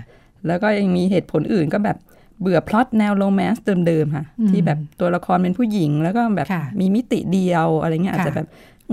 [0.47, 1.97] แล้วก็ยังมีเหตุผลอื่นก็แบบ
[2.41, 8.49] เบื่อพล็อตแนวโรแมนต์เดิมๆค่ะอืมที่แบบตัวละครเป็นผู้หญิง แล้วก็แบบค่ะมีมิติเดียวอะไรเงี้ยอาจค่ะจะแบบ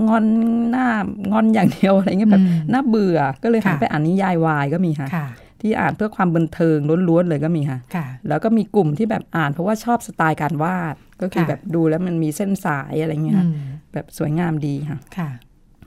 [0.06, 0.24] งอน
[0.70, 0.88] หน้า
[1.32, 5.26] งอนอย่างเดียวอะไรเงี้ยแบบอืมน่าเบื่อก็เลยหันค่ะไปอ่านนิยายวายก็มีค่ะค่ะ
[5.60, 6.78] ที่อ่านเพื่อความบันเทิง
[7.08, 13.54] ล้วนๆเลยก็มีค่ะค่ะ แล้วก็มีกลุ่มที่แบบอ่านเพราะว่าชอบสไตล์การวาด ก็คือค่ะแบบดูแล้วมันมีเส้นสายอะไรเงี้ยอืค่ะม
[13.92, 15.30] แบบสวยงามดีค่ะค่ะ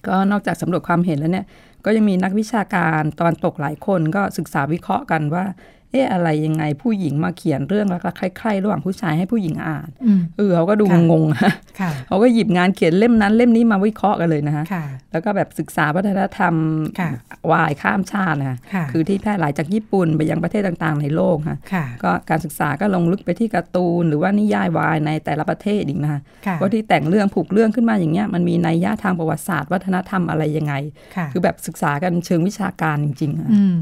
[0.07, 1.45] ก็นอกจากสำรวจความเห็นแล้วเนี่ย
[1.85, 5.45] ก็ยังมีนักวิชาการตอนตกหลายคนก็ศึกษาวิเคราะห์กันว่า
[5.91, 16.53] เอ๊ะอะไรยังไงผู้หญิงมาเขียนเรื่องรักๆใคร่ๆระหว่างผู้ชายให้ผู้หญิงอ่านอืมเออเขาก็ดูค่ะงงๆฮะค่ะเขาก็หยิบงานเขียนเล่มนั้นเล่มนี้มาวิเคราะห์กันเลยนะฮะค่ะแล้วก็แบบศึกษาวัฒนธรรม
[16.99, 17.09] ค่ะ
[17.51, 30.73] วายข้ามชาตินะค่ะคือที่แพร่หลายจากญี่ปุ่นไปยังประเทศต่างๆ ในโลกค่ะค่ะก็การศึกษาก็ลงลึกไปที่การ์ตูน หรือว่านิยายวายในแต่ละประเทศอีกนะคะค่ะว่าที่แต่งเรื่องผูกเรื่องขึ้นมาอย่างเงี้ยมันมีนัยยะทางประวัติศาสตร์ วัฒนธรรมอะไรยังไง
[31.15, 33.77] ค่ะคือแบบศึกษากันเชิงวิชาการจริงๆอะอืม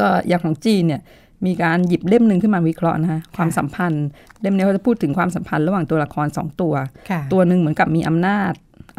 [0.00, 1.00] ก็อย่างของจีนเนี่ย
[1.46, 4.06] มีการหยิบเล่มหนึ่งขึ้นมาวิเคราะห์นะคะความสัมพันธ์
[4.40, 6.74] เล่มนี้เขาจะพูดถึงความสัมพันธ์ระหว่างตัวละครสองตัว
[7.10, 8.52] ค่ะตัวหนึ่งเหมือนกับมีอำนาจ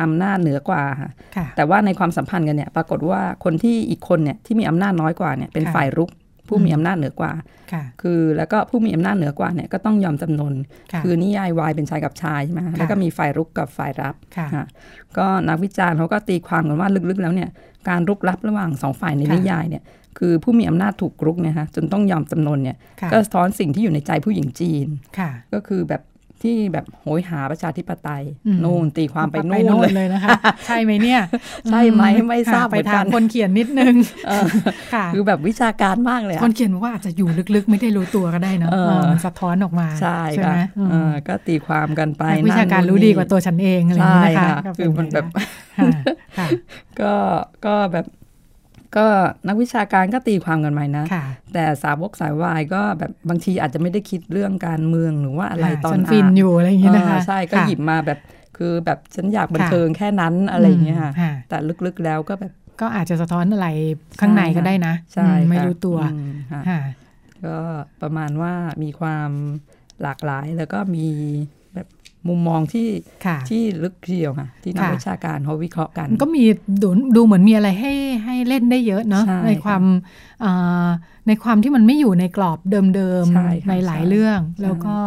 [0.03, 6.09] อำนาจเหนือกว่าค่ะค่ะแต่ว่าในความสัมพันธ์กันเนี่ย ปรากฏว่าคนที่อีกคนเนี่ยที่มีอำนาจน้อยกว่าเนี่ยเป็นค่ะฝ่ายรุก
[6.47, 7.31] ผู้มีอำนาจเหนือกว่า
[7.71, 10.53] ค่ะคือแล้วก็ผู้มีอำนาจเหนือกว่าเนี่ยก็ต้องยอมจำนน
[10.91, 14.65] ค่ะคือนิยายวายเป็นชายกับชายใช่ไหมคะแล้วก็มีฝ่ายรุกกับฝ่ายรับค่ะค่ะ
[15.17, 17.49] ก็นักวิจารณ์เขาก็ตีความกันว่าลึกๆแล้วเนี่ย
[17.89, 19.83] การรุกรับระหว่างสองฝ่ายในค่ะนิยายเนี่ย
[20.19, 26.01] คือผู้มีอำนาจถูกรุกเนี่ยฮะจนต้องยอมจำนนเนี่ยค่ะก็สะท้อนสิ่งที่อยู่ในใจผู้หญิงจีนค่ะก็คือแบบ
[26.47, 30.29] ที่แบบโหยหาประชาธิปไตยอืมนู่นตีความไปไปนู่นโน่เลนยเลยนะคะ
[30.65, 31.21] ใช่ไหมเนี่ย
[31.69, 33.93] ใช่ไหมอืไม่ทราบค่ะไปเหมือนกันถามคนเขียนนิดนึง
[34.27, 34.45] เออ
[34.93, 45.25] ค่ะคือแบบวิชาการมากเลยคนอะเขียนบอกว่าอาจจะอยู่ลึกๆ ไม่ได้รู้ตัวก็ได้เนาะเออเออมันสะท้อนออกมาใช่ไหค่ะมอืมเออก็ตีความกันไปนักวิชาการนั่นรู้นู่นดีนี่กว่าตัวฉันเองอะไรอย่างนี้นะคะใช่ค่ะก็เป็คือมันแบบ
[45.77, 45.91] ค่ะ
[46.37, 46.47] ค่ะ
[47.01, 47.13] ก็
[47.65, 48.05] ก็แบบ
[48.97, 49.05] ก็
[49.47, 58.19] นักวิชาการก็ตีความกันไปนะค่ะแต่สาวกสายวายก็แบบบางทีอาจจะไม่ได้คิดเรื่องการเมืองหรือว่าอะไรตอนฉันฟินอ่านอยู่อะไรอย่างนี้นะคะเออใช่ก็ค่ะหยิบมาแบบ
[58.57, 63.67] คือแบบฉันอยากบันค่ะเทิงแค่นั้นอะไรอย่างเงี้ยค่ะค่ะแต่ลึกๆแล้วก็แบบก็อาจจะสะท้อนอะไร
[64.19, 66.81] ข้างในก็ได้นะใช่อืมไม่ค่ะรู้ตัวอืมค่ะค่ะ
[67.45, 67.57] ก็
[68.01, 68.53] ประมาณว่า
[68.83, 69.29] มีความ
[70.01, 71.62] หลากหลายแล้วก็มีแบบ
[72.27, 72.87] มุมมองที่
[73.25, 76.43] ค่ะที่ลึกทีเดียวค่ะ ที่นักค่ะวิชาการเขาวิเคราะห์กันมัน ก็มี
[76.81, 77.93] ดูดูเหมือนมีอะไรให้
[78.25, 79.83] ให้เล่นได้เยอะเนาะใช่ในความ
[80.41, 80.51] เอ่
[80.85, 80.87] อ
[81.27, 82.79] ในความที่มันไม่อยู่ในกรอบเดิ
[83.23, 84.97] มใช่ค่ะๆในหลายใช่เรื่องใช่แล้วก็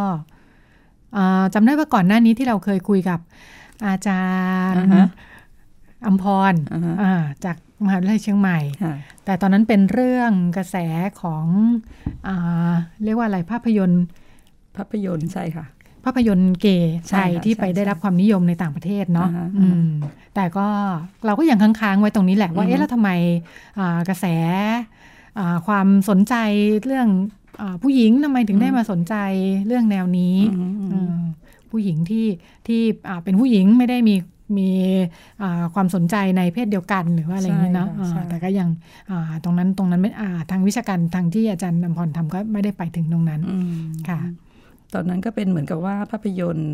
[1.13, 3.19] เอ่อจำได้ว่าก่อนหน้านี้ที่เราเคยคุยกับ
[3.87, 4.23] อาจา
[4.71, 5.07] รย์อ่าฮะ
[6.05, 7.13] อัมพรอ่าฮะอ่า
[7.45, 8.93] จากมหาวิทยาลัยเชียงใหม่ค่ะ
[9.25, 10.75] แต่ตอนนั้นเป็นเรื่องกระแส
[11.21, 11.45] ของ
[12.27, 14.03] อาเรียกว่าอะไรภาพยนตร์
[14.77, 15.65] ภาพยนตร์ใช่ค่ะ
[16.07, 19.89] ภาพยนตร์เกย์ใช่ไทยค่ะที่ใช่ไปได้รับความนิยมในต่างประเทศเนาะอ่าฮะอืม
[20.35, 20.67] แต่ก็
[21.25, 23.09] เราก็ยังค้างๆไว้ตรงนี้แหละว่าอือฮึเอ๊ะแล้วทำไม
[23.79, 24.25] อ่ากระแส
[25.39, 26.35] อ่าความสนใจ
[26.85, 27.07] เรื่อง
[27.61, 29.15] อาผู้หญิงทำไมถึงได้มาสนใจ
[29.67, 31.19] เรื่องแนวนี้อืมอืมอืม
[31.71, 32.27] ผู้หญิงที่
[32.67, 34.15] ที่อ่าเป็นผู้หญิงไม่ได้มี
[34.57, 34.69] มี
[35.41, 38.69] อ่าความสนใจในเพศเดียวกันหรือว่าอะไรอย่างนี้เนาะใช่ค่ะใช่อ่าแต่ก็ยัง
[39.09, 44.19] อ่าตรงนั้นตรงนั้นไม่อ่าทางวิชาการทางที่อาจารย์นำพรทำก็ไม่ได้ไปถึงตรงนั้นอืมค่ะ
[44.93, 46.73] ตอนนั้นก็เป็นเหมือนกับว่าภาพยนตร์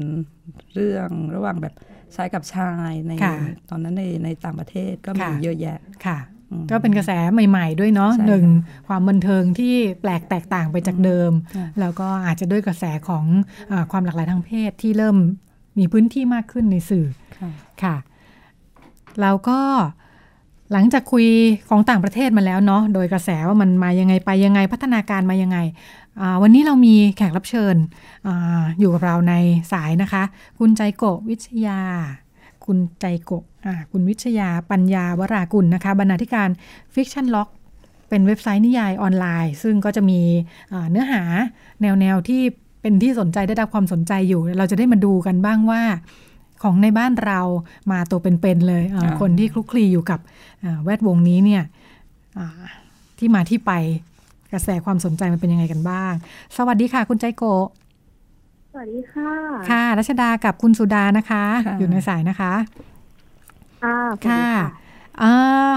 [0.74, 1.74] เรื่องระหว่างแบบ
[2.16, 3.36] ชายกับชายในค่ะ
[3.70, 6.18] ตอนนั้นในในต่างประเทศก็มีค่ะเยอะแยะค่ะ
[6.52, 7.12] อืมก็เป็นกระแส
[7.50, 8.46] ใหม่ ๆ ด้วยเนาะใช่หนึ่ง
[8.88, 13.26] ความบันเทิงที่แปลกแตกต่างไปจากเดิมค่ะแล้วก็อาจจะด้วยกระแสของ
[13.72, 15.18] อาความหลากหลายทางเพศที่เริ่ม
[15.80, 17.06] มีพื้นที่มากขึ้นในสื่อ
[17.40, 17.52] ค่ะ
[17.84, 17.96] ค่ะ
[19.22, 19.60] แล้วก็
[20.72, 21.28] หลังจากคุย
[21.70, 26.03] ของต่างประเทศมาแล้วเนาะโดยกระแสว่ามันมายังไงไปยังไงพัฒนาการมายังไงอ่า
[26.42, 27.76] วันนี้เรามีแขกรับเชิญ
[28.28, 29.34] อาอยู่กับเราใน
[29.72, 30.24] สายนะคะ
[30.60, 31.82] คุณใจโกะวิชยา
[32.66, 36.50] คุณใจโกะอ่าคุณวิชยาปัญญาวรากุลนะคะ บรรณาธิการ
[36.94, 37.50] Fiction Lock
[38.10, 40.22] เป็นเว็บไซต์นิยายออนไลน์ ซึ่งก็จะมี
[40.72, 41.24] อ่าเนื้อหา
[41.82, 42.42] แนวแนวที่
[42.82, 45.82] เป็นที่สนใจได้รับความสนใจอยู่ เราจะได้มาดูกันบ้างว่า
[46.64, 47.40] ของในบ้านเรา
[47.92, 50.20] มาตัวเป็นๆเลยอ่าอ่าคนที่คลุกคลีอยู่กับ
[50.64, 51.64] อ่าแวดวงนี้เนี่ย
[52.38, 52.62] อ่า
[53.18, 53.72] ที่มาที่ไป
[54.54, 56.14] กระแสความสนใจมันเป็นยังไงกันบ้าง
[56.58, 57.68] สวัสดีค่ะ คุณใจโกะ
[58.72, 59.32] สวัสดีค่ะ
[59.70, 62.54] ค่ะรัชดากับคุณสุดานะคะค่ะอยู่ในสายนะคะ
[63.84, 64.46] ค่ะสวัสดีค่ะ
[65.22, 65.72] อ่า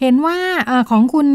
[0.00, 0.38] เห็นว่า
[0.70, 1.28] อาของคุณ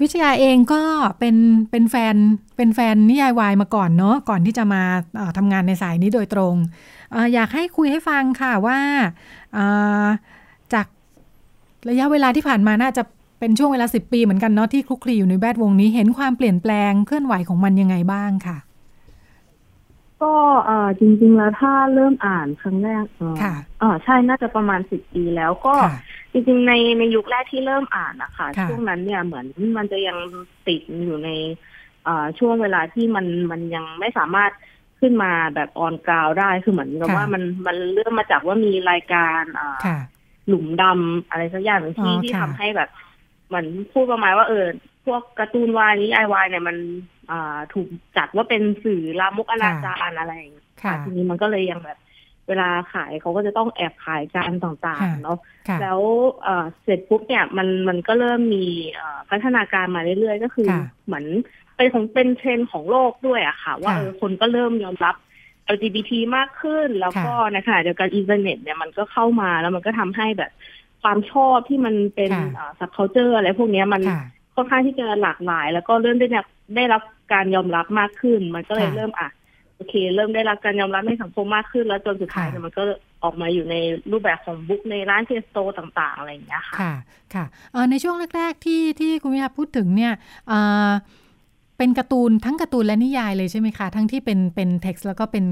[0.00, 0.82] วิชยาเองก็
[1.18, 1.36] เป็น
[1.70, 2.14] เป็นแฟน
[2.56, 4.82] เป็นแฟนนิยายวายมาก่อนเนาะก่อนที่จะมา
[5.18, 6.54] อ่าทำงานในสายนี้โดยตรง
[7.14, 8.78] อาอยากให้คุยให้ฟังค่ะว่า
[9.56, 10.06] อ่า
[10.72, 10.86] จาก
[11.88, 13.02] ระยะเวลาที่ผ่านมาน่าจะ
[13.38, 18.58] เป็นช่วงเวลา 10 ปีเหมือนกันเนาะที่คลุกคลีอยู่ในแวดวงนี้เห็นความเปลี่ยนแปลงเคลื่อนไหวของมันยังไงบ้างค่ะ
[20.22, 20.34] ก็
[20.66, 25.96] เอ่อจริง ๆ แล้วถ้าเริ่มอ่านครั้งแรกเออค่ะเออใช่น่าจะประมาณสิบปีแล้วก็ค่ะ
[26.32, 29.46] จริงๆในในยุคแรกที่เริ่มอ่านนะคะค่ะช่วงนั้นเนี่ยเหมือน
[29.76, 30.16] มันจะยัง
[30.68, 31.30] ติดอยู่ใน
[32.04, 34.52] เอ่อช่วงเวลาที่มันมันยังไม่สามารถ
[35.00, 39.98] ขึ้นมาแบบออนกราวได้คือเหมือนกับค่ะว่ามันมันเริ่มมาจากว่ามีรายการเอ่อค่ะ
[40.48, 42.90] หลุมดำอะไรสักอย่างหนึ่งที่อ๋อที่ค่ะทำให้แบบ
[43.48, 44.66] เหมือนพูดประมาณว่าเออ
[45.06, 46.76] พวกการ์ตูนวายนิยายวายเนี่ยมัน
[47.30, 51.98] อ่าถูกจัดว่าเป็นสื่อลามกอนาจารอะไรอย่างเงี้ยค่ะทีนี้มันก็เลยยังแบบ
[52.48, 56.00] เวลาขายเขาก็จะต้องแอบขายการต่างค่ะๆเนาะค่ะแล้ว
[56.42, 61.26] เอ่อเสร็จปุ๊บเนี่ยมันมันก็เริ่มมีเอ่อพัฒนาการมาเรื่อยๆ ก็คือค่ะเหมือน
[61.76, 65.14] เป็นของเป็นเทรนด์ของโลกด้วยอะค่ะ ว่าค่ะเออคนก็เริ่มยอมรับ
[65.74, 70.52] LGBT มากขึ้น แล้วก็ในขณะเดียวกันอินเทอร์เน็ตเนี่ยมันก็เข้ามาแล้วมันก็ทำให้แบบ
[71.02, 74.22] ความชอบที่มันเป็นค่ะ subculture อะไรพวกเนี้ยมันค่ะ
[74.56, 79.28] ค่อนข้างที่จะหลากหลาย แล้วก็เริ่มได้รับได้รับการยอมรับมากขึ้น มันก็เลยค่ะเริ่มอะ
[79.76, 82.82] โอเค เริ่มได้รับการยอมรับในสังคมมากขึ้น แล้วจนสุดท้ายค่ะเนี่ยมันก็
[83.24, 83.74] ออกมาอยู่ใน
[84.12, 86.94] รูปแบบของ book ในร้านเทสโตต่าง ๆ อะไรอย่างเงี้ยค่ะ ค่ะ
[87.34, 90.12] ค่ะเอ่อในช่วงแรก ๆ ที่ที่คุณวิทยาพูดถึงเนี่ย
[90.48, 90.58] เอ่
[90.88, 90.90] อ
[91.78, 95.44] เป็นการ์ตูนทั้งการ์ตูนและนิยายเลยใช่ไหมคะ ทั้งที่เป็นเป็นเท็กซ์แล้วก็เป็น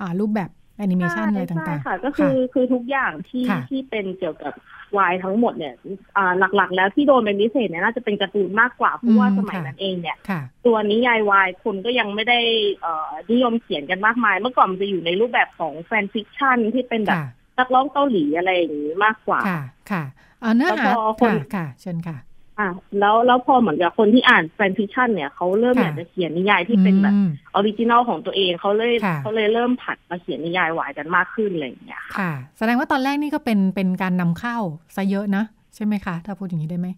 [0.00, 4.54] อ่ารูปแบบแอนิเมชันอะไรต่างใช่ค่ะ ก็คือคือทุกอย่างที่ค่ะที่เป็นเกี่ยวกับ
[4.98, 5.74] วายทั้งหมดเนี่ย
[6.16, 12.38] อ่าหลักๆ แล้วที่โดนเป็นพิเศษเนี่ยน่าจะเป็นการ์ตูนมากกว่าเพราะว่าอืมสมัยค่ะนั้นเองเนี่ยๆค่ะตัวนิยายวายคนก็ยังไม่ได้
[12.80, 17.26] เอ่อนิยมเขียนกันมากมาย เมื่อก่อนมันจะอยู่ในรูปแบบของ fan fiction ที่เป็นแบบค่ะ
[17.58, 20.04] นักร้องเกาหลีอะไรอย่างนี้มากกว่า ค่ะ ค่ะ
[20.40, 22.16] เอ่อเนื้อหาแล้วพอคนค่ะค่ะเชิญค่ะ
[22.58, 22.68] อะ
[23.00, 34.56] แล้วแล้วพอเหมือนกับคนที่อ่าน fan fiction เนี่ยเขาเริ่มค่ะอยากจะเขียนนิยายที่เป็นแบบอืม original ของตัวเองเขาเลยค่ะเขาเลยเริ่มผันมาเขียนนิยายวายกันมากขึ้นอะไรอย่างเงี้ยค่ะค่ะแสดงว่าตอนแรกนี่ก็เป็นเป็นการนำเข้า
[34.96, 36.88] ซะเยอะนะ ใช่ไหมคะ ถ้าพูดอย่างนี้ได้ไหม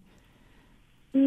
[1.15, 1.23] อื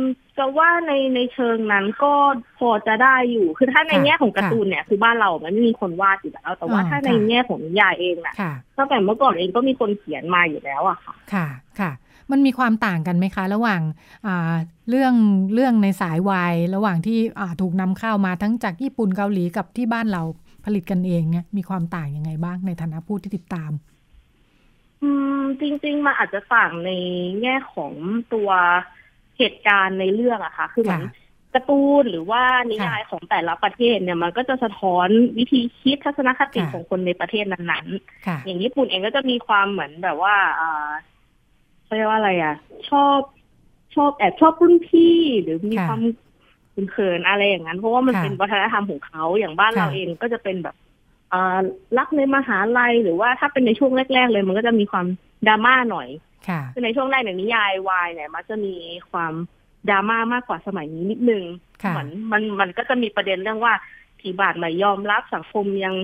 [0.00, 0.02] ม
[0.36, 2.12] จะว่าในในเชิงนั้นก็
[2.58, 11.46] พอจะได้อยู่ คือถ้าในค่ะแง่ของการ์ตูนเนี่ยคือบ้านเรามันไม่มีคนวาดอยู่แล้ว แต่ว่าอ๋อถ้าในค่ะแง่ของนิยายเองน่ะค่ะตั้งแต่เมื่อก่อนเองก็มีคนเขียนมาอยู่แล้วอะค่ะ ค่ะ
[11.80, 11.90] ค่ะ
[12.32, 13.82] มันมีความต่างกันไหมคะ ระหว่าง
[14.26, 14.54] อ่า
[14.88, 15.14] เรื่อง
[15.54, 20.22] เรื่องในสายวายระหว่างที่อ่าถูกนำเข้ามาทั้งจากญี่ปุ่นเกาหลีกับที่บ้านเรา
[20.64, 23.72] ผลิตกันเองเนี่ยมีความต่างยังไงบ้างในฐานะผู้ที่ติดตาม
[25.02, 26.90] อืม จริง ๆมันอาจจะต่างใน
[27.40, 27.92] แง่ของ
[28.34, 28.50] ตัว
[29.38, 31.12] เหตุการณ์ในเรื่องอะค่ะ คือเหมือนค่ะ
[31.54, 37.86] การ์ตูนหรือว่านิยายของแต่ละประเทศเนี่ยมันก็จะสะท้อนวิธีคิดทัศนคติค่ะของคนในประเทศนั้น
[38.26, 40.90] ค่ะๆอย่างญี่ปุ่นเองก็จะมีความเหมือนแบบว่าอ่า
[41.92, 42.54] เขาเรียกว่าอะไรอะ
[42.90, 43.20] ชอบ
[43.94, 46.00] ชอบแอบชอบรุ่นพี่หรือมีค่ะความ
[46.90, 50.76] เขินๆอะไรอย่างนั้น เพราะว่ามันค่ะเป็นวัฒนธรรมของเขาอย่างบ้านค่ะเราเองก็จะเป็นแบบ
[51.32, 51.60] อ่า
[51.98, 55.06] รักในมหาลัยหรือว่าถ้าเป็นในช่วงแรก ๆ เลย มันก็จะมีความ
[55.48, 56.08] ดราม่าหน่อย
[56.48, 58.74] ค่ะคือในช่วงแรกเนี่ยนิยายวายเนี่ยมันจะมี
[59.10, 59.32] ความ
[59.88, 61.44] ดราม่ามากกว่าสมัยนี้นิดนึง
[61.82, 63.74] ค่ะเหมือนมันมันก็จะมีประเด็นเรื่องว่า
[64.20, 65.94] ผีบาทไม่ยอมรับสังคมยัง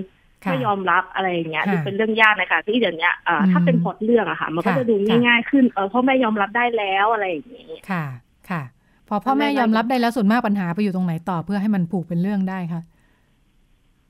[0.45, 8.05] ค่ะไม่ยอมรับอะไรอย่างเงี้ยค่ะดูเป็นเรื่องยากนะคะที่เดี๋ยวนี้อ่าอืมถ้าเป็นพล็อตเรื่องอะค่ะ มันก็ค่ะจะดูค่ะง่ายๆขึ้นเออเพราะแม่ยอมรับได้แล้วอะไรอย่างงี้ค่ะ
[8.49, 8.61] ค่ะ
[9.07, 12.81] พอพ่อแม่ยอมรับได้แล้วส่วนมากปัญหาไปอยู่ตรงไหนต่อเพื่อให้มันผูกเป็นเรื่องได้คะ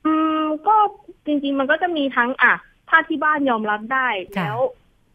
[0.06, 0.76] อืมก็
[1.26, 2.54] จริง ๆ มันก็จะมีทั้งอะ
[2.88, 4.58] ถ้าที่บ้านยอมรับได้ค่ะแล้ว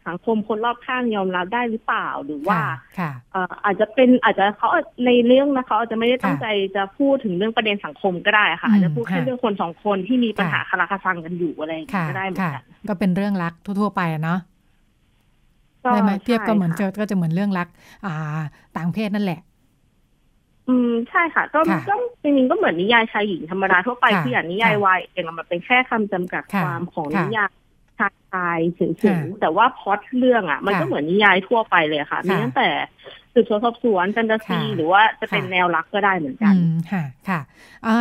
[0.08, 4.68] สังคมคนรอบข้างยอมรับได้หรือเปล่าหรือว่าค่ะค่ะเอ่ออาจจะเป็นอาจจะเขา
[5.06, 14.40] ในเรื่องนะเขาอาจจะไม่ได้ตั้งค่ะใจจะพูดถึงเรื่องประเด็นสังคมก็ได้ค่ะอืมอาจจะพูดแค่ค่ะเรื่องคนสองคนที่มีปัญหาค่ะคาราคาซังกันอยู่อะไรอย่างเงี้ค่ะยก็ได้เหมือนค่ะกันก็เป็นเรื่องรักทั่ว ๆ ไปอะเนาะ
[15.92, 17.68] ได้ไหมเทียบก็เหมือนใช่จะค่ะก็จะเหมือนเรื่องรัก
[18.06, 18.14] อ่า
[18.76, 19.40] ต่างเพศนั่นแหละ
[20.68, 27.50] อืมใช่ค่ะ ก็ค่ะก็จริงๆก็เหมือนนิยายชายหญิงธรรมดาทั่วไปค่ะคืออย่างนิยายค่ะวายเองอะมันเป็นแค่คำจำกัดค่ะความของค่ะนิยาย
[27.98, 32.68] ชายชายสูงๆแต่ว่าพล็อตเรื่องอะ มันก็เหมือนนิยายทั่วไปเลยค่ะมีตั้งแต่
[33.34, 36.54] สืบสวนสอบสวนแฟนตาซีหรือว่าจะเป็นแนวรักก็ได้เหมือนกัน
[36.92, 37.40] ค่ะค่ะ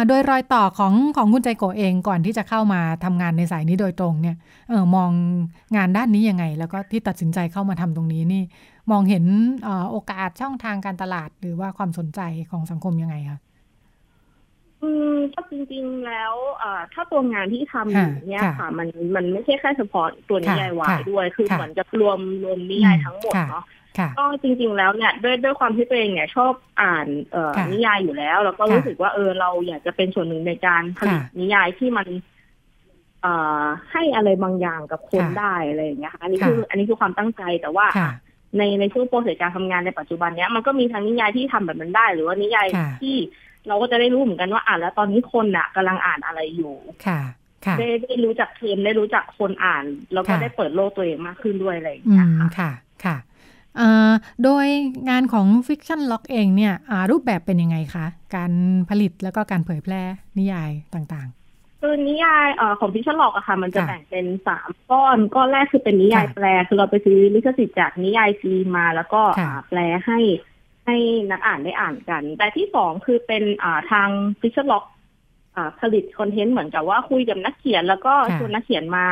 [0.08, 4.36] โดยรอยต่อของของคุณใจโกเองก่อนที่จะเข้ามาทำงานในสายนี้โดยตรงเนี่ย
[4.70, 5.10] เออมอง
[5.76, 8.44] งานด้านนี้ยังไง แล้วก็ที่ตัดสินใจเข้ามาทำตรงนี้นี่
[8.92, 9.26] มองเห็น
[9.92, 13.40] โอกาสช่องทางการตลาด หรือว่าความสนใจของสังคมยังไงคะ
[14.86, 23.66] อืมก็จริงๆแล้วอ่าถ้าตัวงานที่ทำอยู่เนี่ยค่ะ มันมันไม่ใช่แค่เฉพาะตัวนิยายวายด้วย คือเหมือนจะรวมรวมนิยายทั้งหมดเนาะ
[24.18, 32.08] ก็จริง ๆ แล้วเนี่ยด้วยด้วยความที่ตัวเองเนี่ยชอบอ่านเอ่อนิยายอยู่แล้ว แล้วก็รู้สึกว่าเออเราอยากจะเป็นส่วนหนึ่งในการผลิตนิยายที่มัน
[33.22, 37.88] เอ่อให้อะไรบางอย่างกับคนได้อะไรอย่างเงี้ยค่ะอันนี้คือ อันนี้คือความตั้งใจแต่ว่า
[38.58, 42.68] ในในช่วงโปรเซสการทำงานในปัจจุบันเนี้ยมันก็มีทั้งนิยายที่ทำแบบนั้นได้ หรือว่านิยาย
[43.02, 43.16] ที่
[43.68, 46.76] เราก็จะได้รู้เหมือนกันว่าอ่านแล้วตอนนี้คนอะกำลังอ่านอะไรอยู่
[47.06, 47.22] ค่ะ
[47.80, 52.28] ได้ได้รู้จักเทรนด์ได้รู้จักคนอ่าน แล้วก็ได้เปิดโลกตัวเองมากขึ้นด้วยอะไรอย่างเงี้ย
[52.60, 52.72] ค่ะ
[53.06, 53.18] ค่ะ
[54.44, 54.66] โดย
[55.10, 56.74] งานของ Fictionlog เองเนี่ย
[57.12, 58.52] รูปแบบเป็นยังไงคะ การ
[58.90, 60.02] ผลิตแล้วก็การเผยแพร่
[60.38, 62.48] นิยายต่างๆคือนิยาย
[62.80, 69.22] ของ Fictionlog อะค่ะ มันจะแบ่งเป็นสามก้อนก้อนแรกคือเป็นนิยายแปล คือเราไปซื้อลิขสิทธิ์จากนิยายจีนมา แล้วก็
[69.70, 70.20] แปลให้
[70.86, 70.98] ให้
[71.32, 73.44] นักอ่านได้อ่านกัน แต่ที่สองคือเป็น
[73.92, 74.10] ทาง
[74.42, 74.86] Fictionlog
[75.80, 79.08] ผลิตคอนเทนต์เหมือนกับว่าคุยกับนักเขียนแล้วก็ชวนนักเขียนมา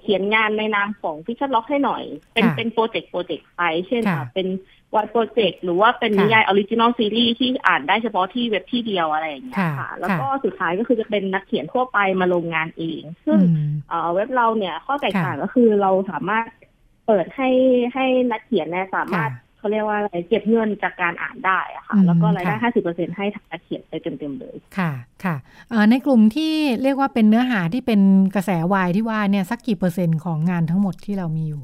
[0.00, 2.02] เขียนงานในนามของ Fictionlog ให้หน่อย
[2.32, 4.02] เป็นเป็นโปรเจกต์โปรเจกต์ไป เช่น
[4.34, 4.46] เป็น
[4.94, 13.38] one project หรือว่าเป็นนิยาย original series ที่อ่านได้เฉพาะที่เว็บที่เดียวอะไรอย่างเงี้ยค่ะ แล้วก็สุดท้ายก็คือจะเป็นนักเขียนทั่วไปมาลงงานเอง ซึ่ง
[14.14, 16.46] เว็บเราเนี่ยข้อแตกต่างก็คือเราสามารถ
[17.06, 17.50] เปิดให้
[17.94, 19.30] ให้นักเขียนเนี่ยสามารถ
[19.60, 24.92] เขาเรียกว่าอะไรเก็บเงินจากการอ่านได้อะค่ะ แล้วก็รายได้ห้าสิบเปอร์เซ็นให้ทางนักเขียนไปเต็มๆเลย ค่ะ
[25.24, 25.36] ค่ะ
[25.90, 28.00] ในกลุ่มที่เรียกว่าเป็นเนื้อหาที่เป็น
[28.34, 31.62] กระแสวายที่ว่าเนี่ยสักกี่เปอร์เซ็นต์ของงานทั้งหมดที่เรามีอยู่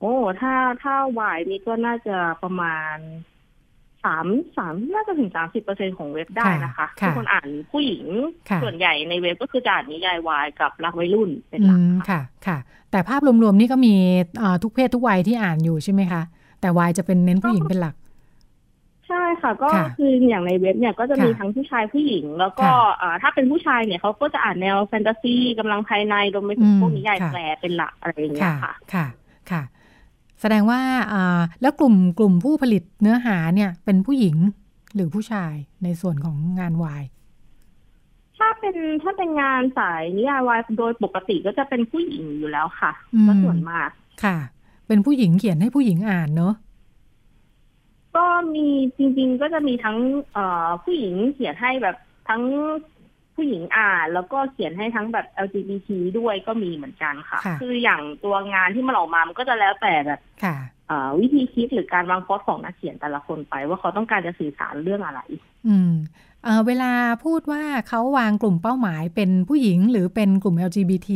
[0.00, 2.96] โอ้ถ้าถ้าวายนี่ก็น่าจะประมาณ
[4.04, 8.04] สามสามน่าจะถึงสามสิบเปอร์เซ็นของเว็บได้นะคะทุกคนอ่านผู้หญิง
[8.62, 11.80] ส่วนใหญ่ในเว็บก็คือจะอ่านนิยายวายกับรักวัยรุ่นเป็นหลัก
[12.10, 12.58] ค่ะค่ะ
[12.90, 13.94] แต่ภาพรวมๆนี่ก็มี
[14.62, 16.22] ทุกเพศทุกวัยที่อ่านอยู่ใช่ไหมคะ
[16.60, 17.94] แต่วายจะเป็นเน้นผู้หญิงเป็นหลัก
[19.08, 22.68] ใช่ค่ะ ก็คืออย่างในเว็บเนี่ยก็จะมีทั้งผู้ชายผู้หญิง แล้วก็
[23.22, 29.06] ถ้าเป็นผู้ชายเนี่ยเขาก็จะอ่านแนวแฟนตาซีกำลังภายในรวมไปถึงพวกนิยายแปลเป็นหลักอะไรอย่างเงี้ยค่ะค่ะ
[29.50, 29.62] ค่ะ
[30.40, 30.80] แสดงว่า
[31.62, 34.36] แล้วกลุ่มกลุ่มผู้ผลิตเนื้อหาเนี่ยเป็นผู้หญิง
[34.94, 37.04] หรือผู้ชายในส่วนของงานวาย
[38.38, 42.92] ถ้าเป็นถ้าเป็นงานสายนิยายวายโดยปกติก็จะเป็นผู้หญิงอยู่แล้วค่ะ
[43.26, 43.88] ก็ส่วนมาก
[44.24, 44.36] ค่ะ
[44.86, 46.54] เป็นผู้หญิงเขียนให้ผู้หญิงอ่านเนาะ
[48.16, 48.66] ก็มี
[48.98, 49.98] จริง ๆ ก็จะมีทั้ง
[50.32, 51.96] เอ่อผู้หญิงเขียนให้แบบ
[52.28, 52.42] ทั้ง
[53.38, 60.20] ผู้หญิงอ่านแล้วก็เขียนให้ทั้งแบบ LGBT ด้วยก็มีเหมือนกันค่ะ คืออย่างตัวงานที่มันออกมามันก็จะแล้วแต่แบบ
[61.20, 65.20] วิธีคิดหรือการวางพอดของนักเขียนแต่ละคนไป ว่าเขาต้องการจะสื่อสารเรื่องอะไร
[65.68, 65.92] อืม
[66.66, 66.92] เวลา
[67.24, 71.10] พูดว่าเขาวางกลุ่มเป้าหมายเป็นผู้หญิงหรือเป็นกลุ่ม LGBT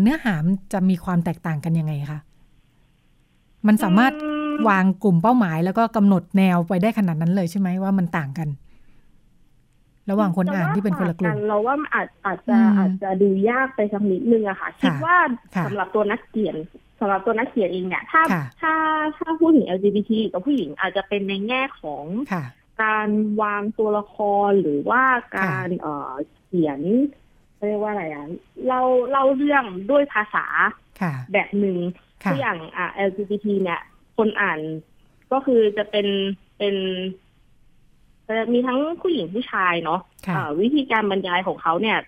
[0.00, 0.36] เนื้อหา
[0.72, 2.18] จะมีความแตกต่างกันยังไงคะ
[3.66, 4.12] มันสามารถ
[4.68, 8.48] วางกลุ่มเป้าหมายแล้วก็กำหนดแนวไปได้ขนาดนั้นเลยใช่ไหมว่ามันต่างกัน
[10.10, 15.16] ระหว่างคนอ่านที่เป็นคนละกลุ่มเราว่าอาจอาจจะอาจจะดูยากไปสักนิดนึงอะค่ะ คิดว่า
[15.66, 16.56] สำหรับตัวนักเขียน
[17.00, 18.22] สำหรับตัวนักเขียนเองเนี่ย ถ้า
[18.60, 18.74] ถ้า
[19.18, 22.04] ถ้าพูดถึง LGBT กับผู้หญิงอาจจะเป็นในแง่ของ
[22.82, 23.08] การ
[23.42, 24.16] วางตัวละค
[24.48, 25.02] รหรือว่า
[25.36, 26.12] การเอ่อ
[26.46, 26.80] เขียน
[27.68, 28.26] เรียกว่าอะไรอะ
[28.68, 30.46] เราเล่าเรื่องด้วยภาษา
[31.32, 31.76] แบบหนึ่ง
[32.22, 33.80] ที่อย่างอ่า LGBT เนี่ย
[34.16, 34.60] คนอ่าน
[35.32, 36.06] ก็คือจะเป็น
[36.58, 37.29] เป็นจะ
[38.52, 41.98] มีทั้งผู้หญิงผู้ชายเนาะะวิธีการบรรยายของเขาเนี่ย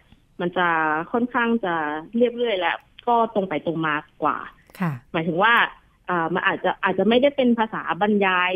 [0.41, 0.69] มันจะ
[1.13, 1.75] ค่อนข้างจะ
[2.17, 2.75] เรียบเรื่อยและ
[3.07, 4.39] ก็ตรงไปตรงมากว่า
[5.13, 5.55] หมายถึงว่า
[6.09, 8.51] อ่ามันอาจจะอาจจะไม่ได้เป็นภาษาบรรยาย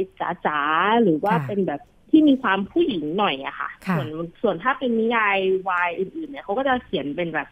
[0.46, 4.08] จ๋าๆหรือว่าเป็นแบบที่มีความผู้หญิงหน่อยอะค่ะ ส่วน
[4.42, 5.36] ส่วนถ้าเป็นนิยาย
[5.68, 7.48] วายอื่นๆเนี่ยเขาก็จะเขียนเป็นแบบ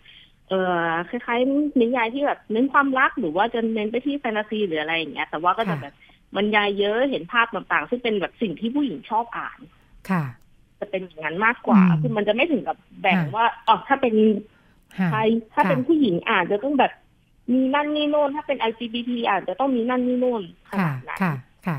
[0.49, 5.95] เออคล้ายๆนิยายที่แบบเน้นความรักหรือว่าจะเน้นไปที่แฟนตาซีหรืออะไรอย่างเงี้ยแต่ว่าก็จะแบบ
[6.37, 9.59] บรรยายเยอะเห็นภาพต่างๆ ซึ่งเป็นแบบสิ่งที่ผู้หญิงชอบอ่าน
[10.11, 10.25] ค่ะ
[10.81, 14.15] จะเป็นอย่างนั้นมากกว่า คือมันจะไม่ถึงกับแบ่งว่าอ๋อถ้าเป็น
[15.11, 15.19] ใคร
[15.55, 16.93] ถ้าเป็นผู้หญิงอ่านจะต้องแบบ
[17.53, 21.33] มีนั่นนี่โน่น ถ้าเป็น LGBT อ่านจะต้องมีนั่นนี่โน่นขนาดนั้นค่ะ
[21.67, 21.79] ค่ะ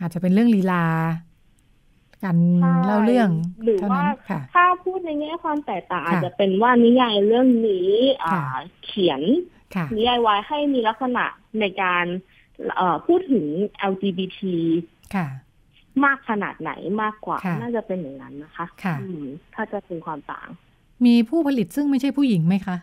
[0.00, 0.84] อาจจะเป็นเรื่องลีลา
[2.24, 2.38] การ
[2.86, 3.30] เล่าเรื่อง
[3.64, 4.02] หรือว่า
[4.54, 7.90] ถ้าพูดในแง่ความแตกต่างอาจจะเป็นว่านิยายเรื่องนี้
[8.86, 9.22] เขียน
[9.96, 11.24] นิยายวายให้มีลักษณะ
[11.60, 12.06] ในการ
[13.06, 13.44] พูดถึง
[13.92, 14.40] LGBT
[16.04, 16.72] มากขนาดไหน
[17.02, 18.66] มากกว่า น่าจะเป็นอย่างนั้นนะคะ
[19.54, 20.48] ถ้าจะเป็นความต่าง
[21.06, 22.76] มีผู้ผลิตซึ่งไม่ใช่ผู้หญิงไหมคะ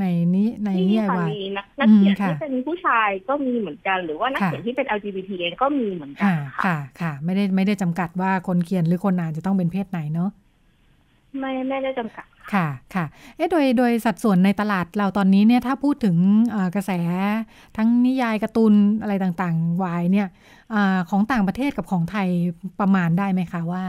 [0.00, 0.04] ใน
[0.34, 6.32] นี้ในนิยายวายมีนักนักเขียนที่เป็นผู้ชายก็มีเหมือนกัน หรือว่านักเขียนที่เป็น LGBT เองก็มีเหมือนกัน
[6.64, 10.30] ค่ะ ค่ะ ไม่ได้ไม่ได้จำกัดว่าคนเขียนหรือคนอ่านจะต้องเป็นเพศไหนเนาะ
[11.38, 13.04] ไม่ไม่ได้จำกัด ค่ะค่ะ
[13.36, 16.16] เอ๊ะโดยโดยสัดส่วนในตลาดเราตอนนี้เนี่ยถ้าพูดถึง
[16.74, 16.92] กระแส
[17.76, 18.72] ทั้งนิยายการ์ตูน
[19.02, 20.28] อะไรต่างๆวายเนี่ย
[20.72, 20.76] อ
[21.10, 22.28] ของต่างประเทศกับของไทย
[22.80, 23.84] ประมาณได้ไหมคะว่า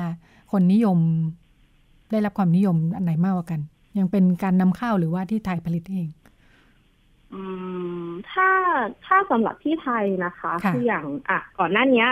[0.51, 0.97] คนนิยม
[2.11, 3.59] ได้รับความนิยมอันไหนมากกว่ากัน
[3.97, 6.09] ยังเป็นการนำเข้าหรือว่าที่ไทยผลิตเอง
[7.33, 7.43] อื
[8.03, 8.49] มถ้า
[9.05, 12.05] ถ้าสำหรับที่ไทยนะคะ คืออย่างอะก่อนหน้านี้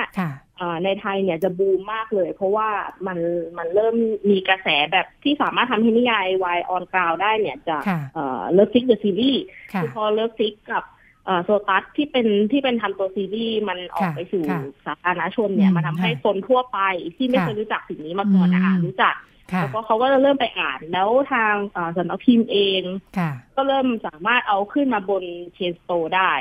[0.84, 2.70] ในไทยเนี่ยจะบูมมากเลย เพราะว่า
[3.08, 3.20] มัน
[3.58, 3.96] มันเริ่ม
[4.30, 7.84] มีกระแสแบบที่สามารถทำให้นิยายวาย on ground ได้เนี่ยจาก
[8.54, 9.44] Love Sick The Series
[9.82, 10.84] คือพอ Love Sick กับ
[11.44, 14.44] โซตัสที่เป็นที่เป็นทำตัวซีรีส์มันออกไปสู่
[14.86, 16.80] สาธารณชนเนี่ยมันทาให้คนทั่วไป
[17.16, 19.16] ที่ไม่เคยรู้จักสิ่งนี้มาก่อนนะคะรู้จัก
[19.62, 21.54] แล้วก็เขาก็จะเริ่มไปอ่านแล้วทาง
[21.98, 22.82] สำนักพิมพ์เอง
[23.56, 26.32] ก็เริ่มสามารถเอาขึ้นมาบนเชนสโตได้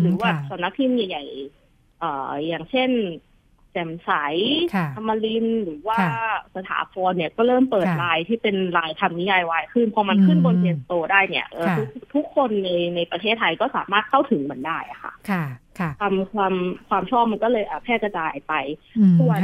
[0.00, 2.90] หรือว่าสำนักพิมพ์ใหญ่ๆอย่างเช่น
[3.72, 4.10] แจ่มใส
[4.94, 5.98] ธรรมลินหรือว่า
[6.56, 11.46] สถาพรเนี่ยก็เริ่มเปิดลายที่เป็นลายทำนิยายวายขึ้น พอมันขึ้นบนเชนสโตได้เนี่ย
[11.78, 15.44] ทุกทุกคนในในประเทศไทยก็สามารถเข้าถึงมันได้อะค่ะค่ะ
[15.78, 16.54] ค่ะความความ
[16.88, 18.54] ความชอบมันก็เลยแพร่กระจายไป
[19.20, 19.40] ส่วน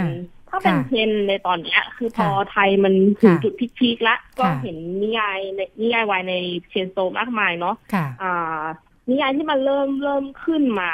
[0.51, 6.35] ถ้าเป็นเทรนในตอนเนี้ย คือพอไทยมันถึงจุดพีคๆแล้วก็เห็นนิยายในนิยายวายใน
[6.71, 7.75] เชนโตมากมายเนาะ
[8.23, 8.63] อ่า
[9.11, 10.91] นิยายที่มันเริ่มเริ่มขึ้นมา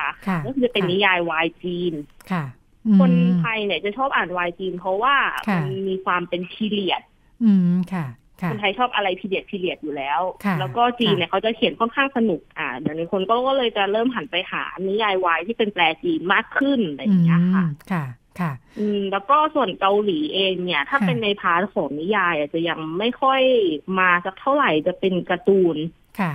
[0.47, 1.93] ก็คือจะเป็นนิยายวายจีน
[2.99, 5.17] คนไทยเนี่ยจะชอบอ่านวายจีน เพราะว่า
[5.55, 7.03] มันมีความเป็นพีเรียด
[7.45, 8.07] อืมค่ะ
[8.51, 10.21] คนไทยชอบอะไร period period อยู่แล้ว
[10.61, 18.05] แล้วก็จีนเนี่ยเขาจะเขียนค่อนข้างสนุกอ่าเดี๋ยวนี้คนก็เลยจะเริ่มหันไปหานิยายวายที่เป็นแปลจีนมากขึ้นอะไรอย่างเงี้ยค่ะ ค่ะ
[18.41, 23.43] ค่ะ อืม แล้วก็ส่วนเกาหลีเองเนี่ย ถ้าเป็นใน part ของนิยายอาจจะยังไม่ค่อย
[23.99, 25.77] มาสักเท่าไหร่จะเป็นการ์ตูน
[26.21, 26.35] ค่ะ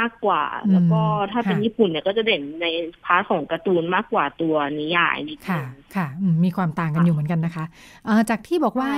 [0.00, 1.00] มากกว่า แล้วก็
[1.32, 2.66] ถ้าเป็นญี่ปุ่นเนี่ยก็จะเด่นใน
[3.04, 5.62] part ของการ์ตูนมากกว่าตัวนิยายนิดค่ะ
[5.96, 6.06] ค่ะ
[6.44, 7.64] มีความต่างกันอยู่เหมือนกันนะคะ
[8.30, 8.90] จากที่บอกว่า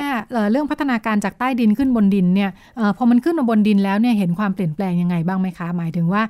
[0.50, 2.50] เรื่องพัฒนาการจากใต้ดินขึ้นบนดินเนี่ย
[2.96, 6.22] พอมันขึ้นมาบนดินแล้วเนี่ยเห็นความเปลี่ยนแปลงยังไงบ้างไหมคะ หมายถึงว่า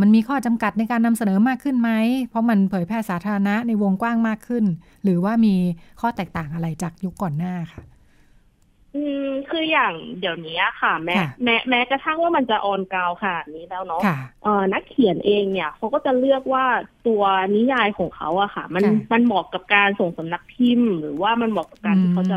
[0.00, 1.90] มันมีข้อจำกัดในการนำเสนอมากขึ้นไหม
[2.30, 4.64] เพราะมันเผยแพร่สาธารณะในวงกว้างมากขึ้น
[5.04, 5.54] หรือว่ามี
[6.00, 7.82] ข้อแตกต่างอะไรจากยุคก่อนหน้าค่ะ
[8.96, 14.02] อืมคืออย่างเดี๋ยวนี้ค่ะแม้แม้แม้กระทั่งว่ามันจะออนกราวขนาดนี้แล้วเนาะ
[14.42, 16.64] เออนักเขียนเองเนี่ยเขาก็จะเลือกว่า
[17.06, 17.22] ตัว
[17.56, 22.36] นิยายของเขาอะค่ะ มันมันเหมาะกับการส่งสำนักพิมพ์ หรือว่ามันเหมาะกับการที่เขาจะ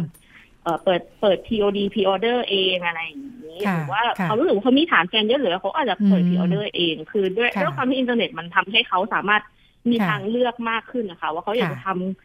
[0.63, 2.17] เออเปิดเปิด POD p o r
[2.49, 6.43] เองอะไรอย่างนี้หรือว่าเขารู้สึกว่าเขามีฐานแฟนเยอะเหลือเขาอาจจะเปิด p o
[6.75, 9.41] เองคือด้วยด้วยความที่อินเทอร์เน็ตมันทำให้เขาสามารถ
[9.89, 12.24] มีทางเลือกมากขึ้นนะคะ ว่าเขาอยากจะทำ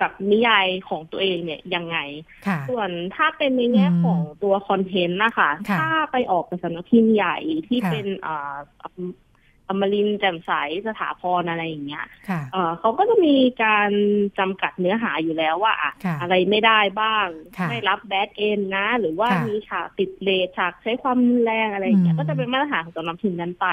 [0.00, 1.98] กับนิยายของตัวเองเนี่ยยังไง
[2.68, 7.36] ส่วนถ้าเป็นในแง่ของตัวคอนเทนต์นะคะ ถ้าไปออกกับสำนักพิมพ์ใหญ่
[7.68, 8.06] ที่เป็น
[9.70, 10.52] อมรินแจ่มใส
[10.86, 12.06] สถาพรอะไรอย่างเงี้ย
[12.78, 13.90] เขาก็จะมีการ
[14.38, 17.26] จำกัดเนื้อหาอยู่แล้วว่าอะอะไรไม่ได้บ้าง
[17.68, 23.68] ไม่รับแบดเอนนะ หรือว่ามีฉากติดเลทฉากใช้ความแรงอะไรอย่างเงี้ย ก็จะเป็นมาตรฐานของสำนักพิมพ์นั้นไป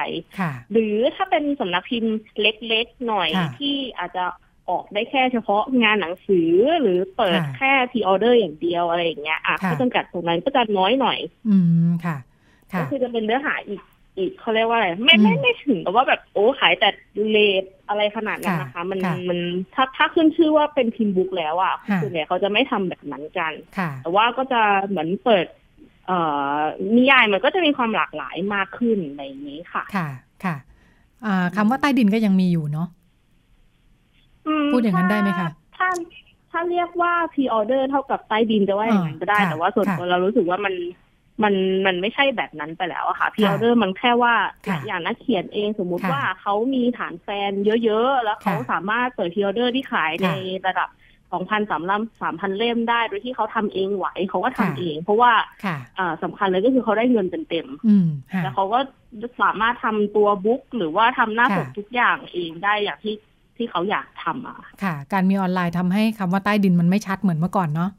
[0.72, 4.24] หรือถ้าเป็นสำนักพิมพ์เล็กๆหน่อยที่อาจจะ
[4.70, 6.52] ออกได้แค่เฉพาะงานหนังสือ
[6.82, 11.58] หรือเปิดแค่ทีออเดอร์อย่างเดียวอะไรอย่างเงี้ยอะก็จำกัดตรงนั้นก็จะน้อยหน่อย อื
[11.88, 12.18] มค่ะ
[12.80, 13.82] ก็คือจะเป็นเนื้อหาอีก
[14.18, 16.90] อีกเขาเรียกว่าอะไรไม่ไม่ไม่ถึงกับว่าแบบโอ้ขายแต่
[17.30, 19.00] เลทอะไรขนาดนั้นนะคะ มัน
[19.30, 19.40] มัน
[19.76, 23.54] ถ้าถ้าขึ้นชื่อว่าเป็นพิมพ์บุ๊กแล้วอะคือเนี่ยเขาจะไม่ทำแบบนั้นกัน
[24.04, 25.46] แต่ว่าก็จะเหมือนเปิด
[26.08, 26.20] เอ่
[26.58, 26.60] อ
[26.96, 30.08] นิยายมันก็จะมีความหลากหลายมากขึ้นในนี้ค่ะ ค่ะ
[30.44, 30.56] ค่ะ
[31.56, 32.88] คำว่าใต้ดินก็ยังมีอยู่เนาะ
[34.74, 35.90] พูดอย่างนั้นได้ไหมคะถ้า
[36.52, 40.74] ถ้าเรียกว่า pre-order เท่ากับใต้ดินจะว่าอย่างนั้นก็ได้ แต่ว่าส่วนตัวเรารู้สึกว่ามัน
[41.44, 41.54] มัน
[41.86, 44.34] มันไม่ใช่แบบนั้นไปแล้วอะค่ะ pre-order มันแค่ว่า
[44.88, 47.52] อย่างนักเขียนเองสมมุติว่าเขามีฐานแฟน
[47.84, 50.30] เยอะๆ แล้วเขาสามารถเปิด pre-order ที่ขายใน
[50.68, 50.90] ระดับ
[51.34, 55.32] สองพันสามลำสามพันเล่มได้โดยที่เขาทำเองไหวเขาก็ทำเอง เพราะว่า
[55.98, 58.80] อ่าสำคัญเลยก็คือเขาได้เงินเต็มๆแล้วเขาก็
[59.42, 63.14] สามารถทำตัว book หรือว่าทำหน้าปกทุกอย่างเองได้อย่างที่
[63.58, 67.90] ที่เขาอยากทำอะค่ะ การมีออนไลน์ทำให้คำว่าใต้ดินมันไม่ชัดเหมือนเมื่อก่อนเนาะ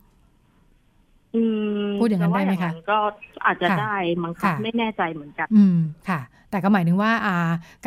[2.01, 2.99] พูดอย่างนั้นได้ไหมคะก็
[3.47, 5.77] อาจจะได้มั้งค่ะไม่แน่ใจเหมือนกัน อืม
[6.09, 7.37] ค่ะ แต่ก็หมายถึงว่าอ่า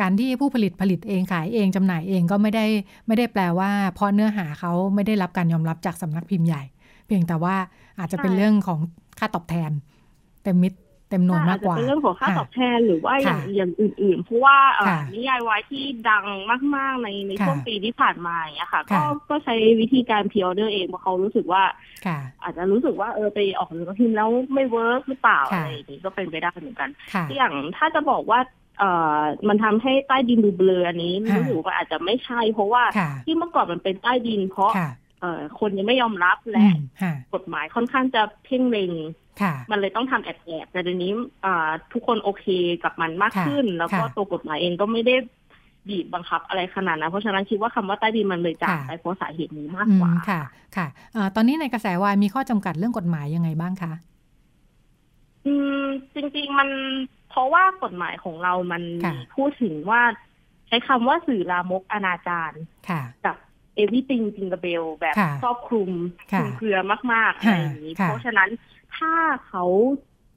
[0.00, 2.66] การที่ผู้ผลิตผลิตเองขายเองจำหน่ายเองก็ไม่ได้
[3.06, 6.62] ไม่ได้แปลว่าเพราะเนื้อหาเขาไม่ได้รับการยอมรับจากสำนักพิมพ์ใหญ่
[7.06, 7.54] เพียงแต่ว่า
[7.98, 8.80] อาจจะเป็นเรื่องของ
[9.18, 9.70] ค่าตอบแทน
[10.42, 10.72] เต็มมิด
[11.10, 14.56] เต็มหน่วยมากกว่าเป็นเรื่องของค่าตอบแทนหรือว่าอย่างอย่างอื่นๆ เพราะว่า
[15.14, 16.24] นิยายวายที่ดัง
[16.76, 19.00] มาก ๆ ในในช่วงปีที่ผ่านมาเนี่ยค่ะ ก็
[19.30, 21.62] ก็ใช้วิธีการ pre-order เองเพราะเขารู้สึกว่า
[22.42, 26.90] อาจจะรู้สึกว่าเออไปออกหนังสือพิมพ์แล้วไม่ work หรือเปล่าอะไรอย่างนี้ก็เป็นไปได้เหมือนกัน
[27.36, 28.40] อย่างถ้าจะบอกว่า
[28.78, 32.82] เอ่อมันทำให้ใต้ดินดูเบลออันนี้รู้สึกว่าอาจจะไม่ใช่ เพราะว่า
[33.24, 34.72] ที่เมื่อก่อนมันเป็นใต้ดินเพราะ
[35.20, 36.66] เอ่อคนยังไม่ยอมรับและ
[37.34, 38.92] กฎหมายค่อนข้างจะเพ่งเล็ง
[39.70, 40.30] มันเลยต้องทำแอ
[40.64, 41.12] บๆแต่เดี๋ยวนี้
[41.92, 42.46] ทุกคนโอเค
[42.84, 45.14] กับมันมากขึ้น แล้วก็ตัวกฎหมายเองก็ไม่ได้
[45.88, 50.42] บีบบังคับอะไรขนาดนั้นเพราะฉะนั้นคิดว่าคำว่าใต้ดินมันเลยจากไปเพราะสาเหตุนี้มากกว่าค่ะ
[50.76, 50.86] ค่ะ
[51.36, 53.92] ตอนนี้ในกระแสวายมีข้อจำกัดเรื่องกฎหมายยังไงบ้างคะ
[55.46, 55.84] อืม
[56.14, 56.68] จริง ๆ มัน
[57.30, 58.82] เพราะว่ากฎหมายของเรามัน
[59.34, 60.02] พูดถึงว่า
[60.68, 62.52] ใช้คำว่าสื่อลามกอนาจาร
[63.24, 63.36] กับ
[63.74, 65.90] เอวิติงจิงกเบลแบบครอบคลุม
[66.30, 66.76] คลุมเครือ
[67.12, 68.48] มากๆอะไรอย่างนี้ เพราะฉะนั้น
[69.00, 69.14] ถ้า
[69.46, 69.64] เขา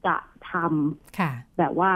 [0.06, 0.16] จะ
[0.50, 1.92] ทำแบบว่า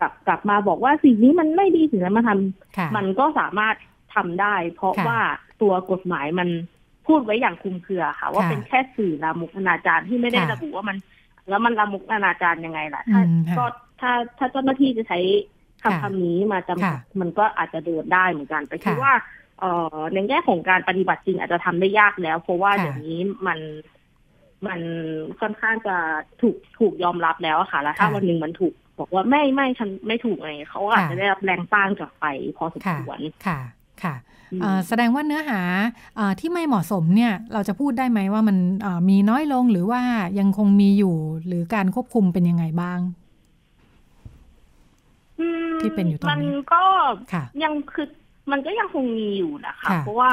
[0.00, 3.74] กลับกลับมาบอกว่าสิ่งนี้มันไม่ดีสิ่งนั้นมาทำมันก็สามารถ
[4.14, 5.18] ทำได้ เพราะว่า
[5.62, 6.48] ตัวกฎหมายมัน
[7.06, 10.96] พูดไว้อย่างคุมเครือค่ะ ว่าเป็นแค่สื่อลามกอนาจารที่ไม่ได้ระบุว่ามัน
[11.48, 13.22] แล้วมันลามกอนาจารยังไงล่ะถ้า
[13.58, 13.64] ก็
[14.00, 15.20] ถ้าถ้าเจ้าหน้าที่จะใช้
[15.82, 19.14] คำคำนี้มาจำกัดมันก็อาจจะเดินได้เหมือนกันแต่คิดว่า
[19.60, 23.58] เอ่อในแง่ของการปฏิบัติจริงอาจจะทำได้ยากแล้ว เพราะว่าเดี๋ยวนี้มัน
[24.66, 24.80] มัน
[25.40, 25.96] ค่อนข้างจะ
[26.42, 33.60] ถูกถูกยอมรับแล้วค่ะแล้วถ้าวันหนึ่งมันถูกบอกว่าไม่ไม่ฉันไม่ถูกอะไรเขาอาจจะได้รับแรงต้านกลับไปพอสมควรค่ะ
[34.02, 34.14] ค่ะ
[34.88, 35.60] แสดงว่าเนื้อหา
[36.40, 38.56] ที่ไม่เหมาะสมเนี่ยเราจะพูดได้ไหมว่ามัน
[39.08, 40.00] มีน้อยลงหรือว่า
[40.38, 43.00] ยังคงมีอยู่หรือการควบคุมเป็นยังไงบ้าง
[45.80, 46.84] ที่เป็นอยู่ตอนนี้มันก็
[47.64, 48.08] ยังคือ
[48.50, 50.30] มันก็ยังคงมีอยู่นะคะ เพราะว่า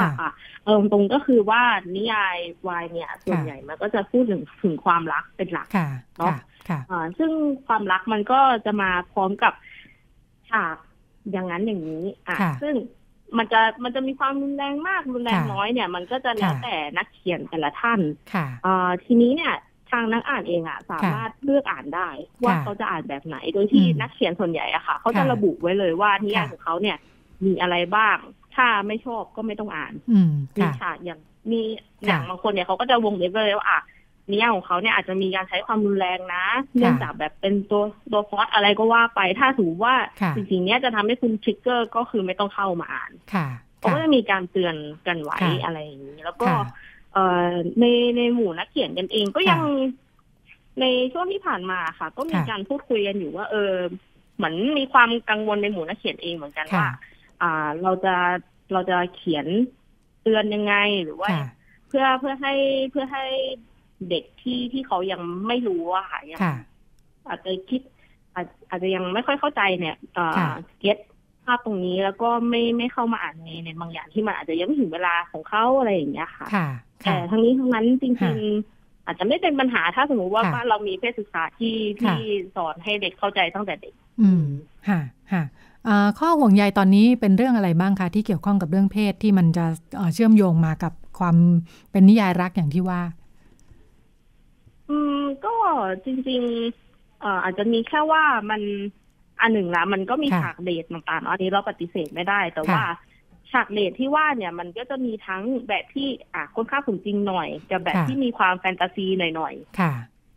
[0.64, 1.62] เออตรงก็คือว่า
[1.95, 2.38] นิยาย
[2.68, 5.68] วายเนี่ย ส่วนใหญ่มันก็จะพูดถึงถึงความรักเป็นหลัก
[6.18, 6.34] เนาะ
[7.18, 7.32] ซึ่ง
[7.68, 9.53] ความรักมันก็จะมาพร้อมกับ
[10.49, 10.76] ฉาก
[11.32, 12.74] อย่างนั้นอย่างนี้ อะ ซึ่ง
[13.38, 17.99] มันจะมันจะมีความรุนแรงมากรุนแรงน้อยเนี่ย มันก็จะแล้วแต่นักเขียนแต่ละท่าน
[18.66, 19.53] อ่าทีนี้เนี่ย
[19.91, 22.10] ทางนักอ่านเองอะสามารถเลือกอ่านได้
[22.43, 26.97] ว่าเขาจะอ่านแบบไหน โดยที่นักเขียนส่วนใหญ่อะค่ะ เขาจะระบุไว้เลยว่านิยายของเขาเนี่ย
[27.46, 28.18] มีอะไรบ้าง
[28.56, 29.94] ถ้าไม่ชอบก็ไม่ต้องอ่าน
[30.58, 31.20] มีฉากอย่าง
[31.52, 31.62] มี
[32.06, 33.80] อย่างบางคนเนี่ยเขาก็จะวงเล็บเลยว่าอะ
[34.32, 39.94] นิยายของเขาเนี่ยอาจจะมีการใช้ความรุนแรงนะ เนื่องจากแบบเป็นตัวตัวฟอสอะไรก็ว่าไป ถ้าถือว่า
[40.36, 43.12] จริงๆเนี้ยจะทำให้คุณทริกเกอร์ก็คือไม่ต้องเข้ามาอ่าน
[43.80, 44.76] เขาก็จะมีการเตือน
[45.08, 46.50] กันไว้อะไรอย่างนี้ แล้วก็
[47.14, 47.86] เอ่อใน
[48.18, 49.62] ในหมู่นักเขียนกันเองก็ยัง
[50.82, 53.74] ในช่วงที่ผ่านมาค่ะ ก็มีการพูดคุยกันอยู่ว่า เออ
[54.36, 56.90] เหมือนมีความกังวลในหมู่นักเขียนเองเหมือนกันว่า
[57.42, 58.16] อ่าเราจะ
[58.74, 59.46] เราจะเขียน
[60.22, 61.30] เตือนยังไงหรือว่า
[61.88, 62.54] เพื่อเพื่อให้
[62.92, 63.26] เพื่อให้
[64.10, 66.40] เด็กที่ที่เขายังไม่รู้อะค่ะยัง
[67.28, 67.82] อาจจะคิด
[68.34, 70.98] อาจอาจจะยังไม่ค่อยเข้าใจเนี่ยเอ่อเก็ต
[71.46, 76.48] ภาพตรงนี้แล้วก็ไม่ไม่เข้ามาอ่านในในบางอย่างที่มันอาจจะยังไม่ถึงเวลาของเขาอะไรอย่างเงี้ยค่ะ
[77.02, 78.38] แต่ทั้งนี้ทั้งนั้นจริง
[78.72, 82.18] ๆ อาจจะไม่เป็นปัญหาถ้าสมมติว่าบ้านเรามีเพศศึกษาที่ที่
[82.56, 84.46] สอนให้เด็กเข้าใจตั้งแต่เด็ก อืม
[84.88, 85.00] ค่ะ
[85.32, 85.44] ค่ะ
[86.20, 89.66] ข้อห่วงใยตอนนี้เป็นเรื่องอะไรบ้างคะที่เกี่ยวข้องกับเรื่องเพศที่มันจะ
[90.14, 91.36] เชื่อมโยงมากับความ
[91.92, 93.02] เป็นนิยายรักอย่างที่ว่า
[94.90, 95.50] อืมก็
[96.06, 98.62] จริงๆอาจจะมีแค่ว่ามัน
[99.42, 102.84] อันหนึ่งละมันก็มีฉากเดทต่างๆอันนี้เราปฏิเสธไม่ได้ แต่ว่า
[103.52, 109.92] ฉากเลดที่ว่าเนี่ยมันก็จะมีทั้งแบบที่อะค่อนข้างสมจริงหน่อย กับแบบที่มีความแฟนตาซีหน่อยๆค่ะ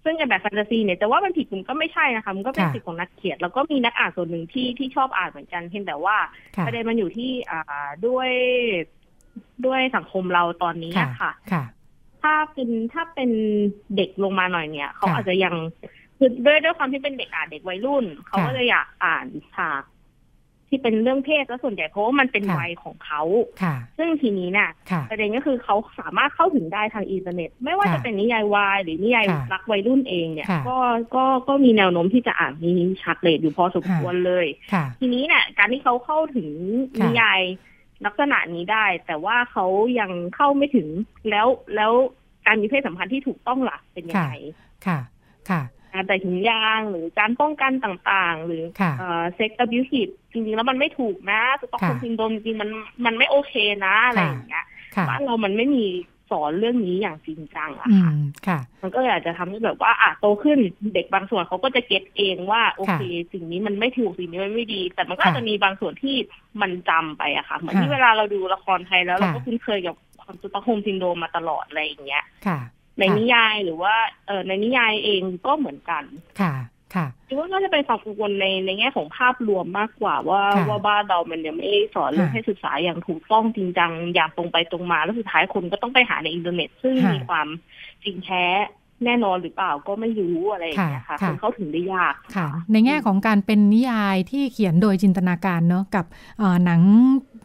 [0.04, 6.16] ซึ่งแบบแฟนตาซีเนี่ยแต่ว่ามันผิดมันก็ไม่ใช่นะคะ มันก็เป็นสิทธิ์ของนักเขียน แล้วก็มีนักอ่านส่วนหนึ่งที่ที่ชอบอ่านเหมือนกันเพียงแต่ว่า
[6.66, 8.30] ประเด็นมันอยู่ที่อ่าด้วย
[9.66, 11.32] ด้วยสังคมเราตอนนี้ค่ะ
[12.22, 13.30] ถ้าเป็นถ้าเป็น
[13.96, 15.54] เด็กลงมาหน่อยเนี่ย เขาอาจจะยัง
[16.18, 19.82] คือด้วยด้วยความที่เป็นเด็กอ่านเด็กวัยรุ่น เขาก็จะอยากอ่านฉาก
[20.72, 23.22] ที่เป็นเรื่องเพศซะส่วนใหญ่เพราะว่ามันเป็นวัยของเขา
[23.98, 24.70] ซึ่งทีนี้เนี่ย
[25.10, 30.76] ประเด็นก็คือเขาสามารถเข้าถึงได้ทางอินเทอร์เน็ต ไม่ว่าจะเป็นนิยายวายหรือนิยายรักวัยรุ่นเองเนี่ย ก็
[31.14, 32.70] ก็ก็มีแนวโน้มที่จะอ่านมี
[33.02, 34.46] ชักเลดอยู่พอสมควรเลย
[35.00, 36.48] ทีนี้เนี่ยการที่เขาเข้าถึง
[37.02, 37.40] นิยาย
[38.06, 39.66] ลักษณะนี้ได้ แต่ว่าเขา
[40.00, 40.88] ยังเข้าไม่ถึง
[41.30, 41.46] แล้ว
[41.76, 41.92] แล้ว
[42.46, 44.32] การมีเพศสัมพันธ์ที่ถูกต้องหลักเป็นยังไง
[44.86, 44.98] ค่ะ
[45.50, 45.62] ค่ะ
[45.92, 48.64] การใส่ถุงยางหรือการป้องกันต่างๆ หรือ
[49.34, 52.70] sex abusive จริงๆ แล้วมันไม่ถูกนะ Stockholm syndrome จริงๆมัน
[53.06, 53.54] มันไม่โอเค
[53.86, 54.64] นะอะไรอย่างเงี้ย
[55.08, 55.86] บ้านเรามันไม่มี
[56.30, 58.12] สอนเรื่องนี้อย่างจริงจังอะค่ะ
[58.82, 60.58] มันก็อาจจะทำให้แบบว่าอะโตขึ้น
[60.94, 66.16] เด็กบางส่วนเขาก็จะ get เองว่าโอเค สิ่งนี้มันไม่ถูกสิ่งนี้มันไม่ดี แต่มันก็จะมีบางส่วนที่
[66.62, 72.24] มันจำไปอะค่ะ เหมือนที่เวลาเราดูละครไทยแล้วเราก็คุ้นเคยกับความ Stockholm syndrome มาตลอดอะไรอย่างเงี้ย
[72.98, 73.94] ในนิยายหรือว่า
[74.26, 76.04] เออในนิยายเองก็เหมือนกัน
[76.40, 76.54] ค่ะ
[76.94, 87.46] ค่ะคิดว่าน่าจะเป็นความกังวลในในแง่ของภาพรวมมากกว่าว่าว่าบ้านเรามันยังไม่สอนเรื่องเพศศึกษาอย่างถูกต้องจริงจังอย่างตรงไปตรงมา แล้วสุดท้ายคนก็ต้องไปหาในอินเทอร์เน็ต ซึ่งมีความ
[88.04, 88.44] จริงแท้
[89.06, 96.04] แน่นอนหรือเปล่าก็ไม่รู้อะไรอย่างเงี้ยค่ะคนเข้าถึงได้ยากค่ะ ในแง่ของการเป็นนิยายที่เขียนโดยจินตนาการเนาะกับ
[96.64, 96.80] หนัง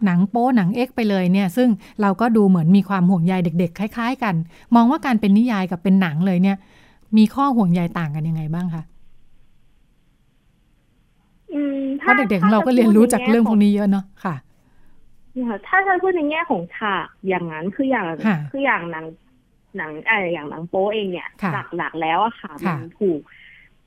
[0.06, 1.70] หนังโป๊หนังเอ็กไปเลยเนี่ย ซึ่ง
[2.02, 4.36] เราก็ดูเหมือนมีความห่วงใยเด็ก ๆ คล้าย ๆ กัน
[4.76, 6.58] มองว่าการเป็นนิยายกับเป็นหนังเลยเนี่ย
[7.18, 8.84] มีข้อห่วงใยต่างกันยังไงบ้างคะ
[12.00, 14.36] เพราะเด็กๆเราก็เรียนรู้จากเรื่องพวกนี้เยอะเนาะค่ะ
[15.68, 18.06] ถ้าถ้าพูดในแง่ของฉากอย่างนั้นคืออย่าง
[18.52, 19.06] คืออย่างหนัง
[19.78, 21.30] หนังอะไรอย่างหนังโป๊เองเนี่ย
[21.78, 23.20] หลักๆแล้วอะค่ะ มันถูก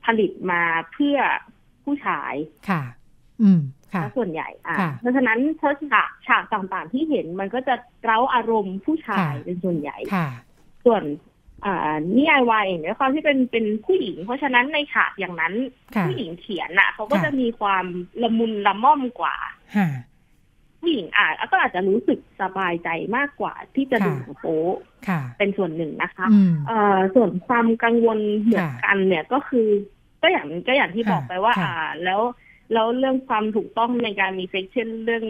[0.05, 0.61] ผลิตมา
[0.93, 1.17] เพื่อ
[1.83, 2.33] ผู้ชาย
[2.69, 2.81] ค่ะ
[3.41, 3.61] อืม
[3.93, 10.27] ค่ะส่วนใหญ่อ่าเพราะฉะนั้นเธอฉากฉากต่างๆที่เห็นมันก็จะเร้าอารมณ์ผู้ชายเป็นส่วนใหญ่ ค่ะ
[10.85, 11.03] ส่วน
[11.65, 15.53] อ่านิยายวายเองด้วยความที่เป็นเป็นผู้หญิง เพราะฉะนั้นในฉากอย่างนั้น
[16.07, 17.85] ผู้หญิงเขียนน่ะเขาก็จะมีความ
[18.23, 19.35] ละมุนละม่อมกว่า
[20.81, 24.61] ผู้หญิงอาจก็อาจจะรู้สึกสบายใจมากกว่าที่จะดูโป๊
[25.37, 26.27] เป็นส่วนหนึ่งนะคะ
[26.67, 29.67] เอ่อส่วนความกังวลเหมือนกันเนี่ยก็คือ
[30.21, 31.73] ก็อย่างก็อย่างที่บอกไปว่า อ่า
[32.03, 32.21] แล้ว
[32.73, 35.25] แล้วเรื่องความถูกต้องในการมีเซ็กช่นเรื่อง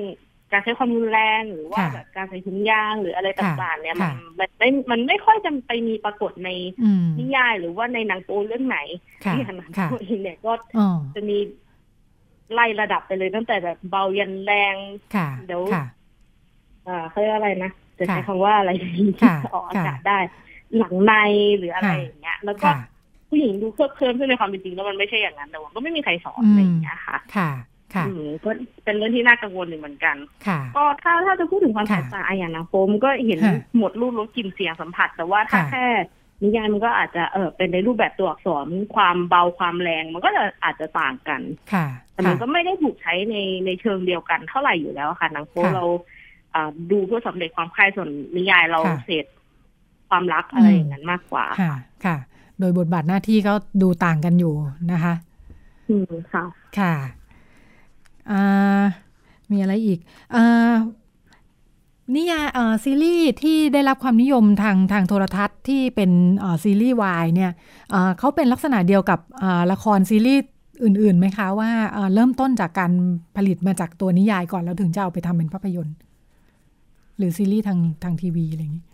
[0.51, 6.49] การใช้ความรุนแรงหรือว่าแบบการใส่ถุงยางหรืออะไรต่างๆ เนี่ยมันมันไม่มันไม่ค่อยจะไปมีปรากฏใน
[7.19, 8.79] นิยายหรือว่าในหนังโป๊เรื่องไหน
[9.33, 10.53] ที่หนังโป๊เนี่ยก็
[11.15, 11.37] จะมี
[12.53, 14.75] ไล่ระดับไปเลยตั้งแต่แบบเบายันแรง
[15.45, 15.61] เดี๋ยว
[16.87, 19.07] อ่าเขาเรียกอะไรนะจะใช้คำว่าอะไรที่
[19.53, 20.19] ออกอากาศได้
[20.77, 21.13] หลังใน
[21.57, 22.67] หรืออะไรอย่างเงี้ย แล้วก็
[23.29, 27.49] ผู้หญิงดูเคลิบเคลิ้มซึ่งในความเป็นจริงแล้วมันไม่ใช่อย่างนั้นแต่ว่าก็ไม่มีใครสอนอะไรอย่างเงี้ยค่ะ ค่ะ
[27.93, 28.05] ค่ะ
[28.43, 28.49] ก็
[28.83, 30.15] เป็นเรื่องที่น่ากังวลเหมือนกัน
[30.47, 33.39] ค่ะก็ถ้าถ้าจะพูดถึงความแตกต่างอย่างนะโฟมก็เห็น
[33.77, 35.85] หมดรูปรสกลิ่นเสียงสัมผัส แต่ว่าถ้าแค่
[36.43, 41.41] นิยายมันก็อาจจะเออเป็นในรูปแบบตัวอักษรความเบาความแรง มันก็จะอาจจะต่างกัน
[41.73, 43.35] ค่ะแต่มันก็ไม่ได้ถูกใช้ใน
[43.65, 45.85] ในเชิงเดียวกันเท่าไหร่อยู่แล้วค่ะหนังโป๊เรา
[46.91, 49.25] ดูเพื่อสำเร็จความคลายส่วนนิยายเราเสร็จ
[50.09, 51.73] ความรักอะไรอย่างนั้นมากกว่าค่ะ
[52.05, 52.17] ค่ะ
[52.59, 54.53] โดยบทบาทหน้าที่ก็ดูต่างกันอยู่
[54.91, 55.13] นะคะ
[55.89, 56.43] อืมค่ะ
[56.79, 56.93] ค่ะ
[58.31, 58.83] อ่า
[59.51, 59.99] มีอะไรอีก
[60.35, 60.73] อ่า
[62.15, 67.51] นิยายเอ่อซีรีส์ที่ได้รับความนิยมทางทางโทรทัศน์ที่เป็นเอ่อซีรีส์วายเนี่ย
[67.91, 70.43] เอ่อเขาเป็นลักษณะเดียวกับเอ่อละครซีรีส์
[70.83, 72.91] อื่นๆไหมคะว่าเอ่อเริ่มต้นจากการ
[73.37, 75.95] ผลิตมาจากตัวนิยายก่อนแล้วถึงจะเอาไปทำเป็นภาพยนตร์
[77.17, 78.85] หรือซีรีส์ทางทางทีวีอะไรอย่างนี้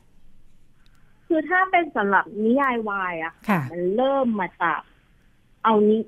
[1.27, 4.79] คือถ้าเป็นสำหรับนิยายวายอะค่ะ มันเริ่มมาจาก
[5.63, 5.99] เอานี้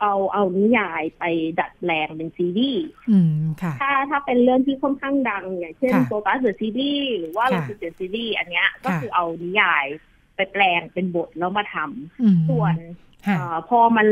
[0.00, 1.24] เอาเอานิยายไป
[1.60, 2.86] ดัดแปลงเป็นซีรีส์
[3.80, 9.86] ถ้าถ้าเป็นเรื่องที่ค่อนข้างดัง อย่างเช่น SOTUS The Series หรือว่าเรา The Series อันเนี้ยก็คือเอานิยาย
[10.36, 12.74] ไปแปลงเป็นบทแล้วมาทำส่วน
[13.68, 14.06] พอมัน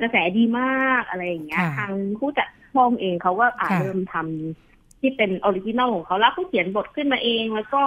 [0.00, 7.82] กระแสดีมากอะไรอย่างเงี้ย ทางผู้จัดช่องเองเขาก็อาจเริ่มทำที่เป็น original ของเขาแล้วเขาเขียนบทขึ้นมาเองแล้วก็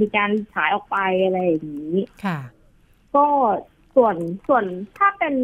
[0.00, 1.98] มีการฉายออกไปอะไรอย่างนี้
[3.14, 3.26] ก็
[3.98, 4.16] ส่วน
[4.48, 4.64] ส่วน
[4.98, 5.34] ถ้าเป็น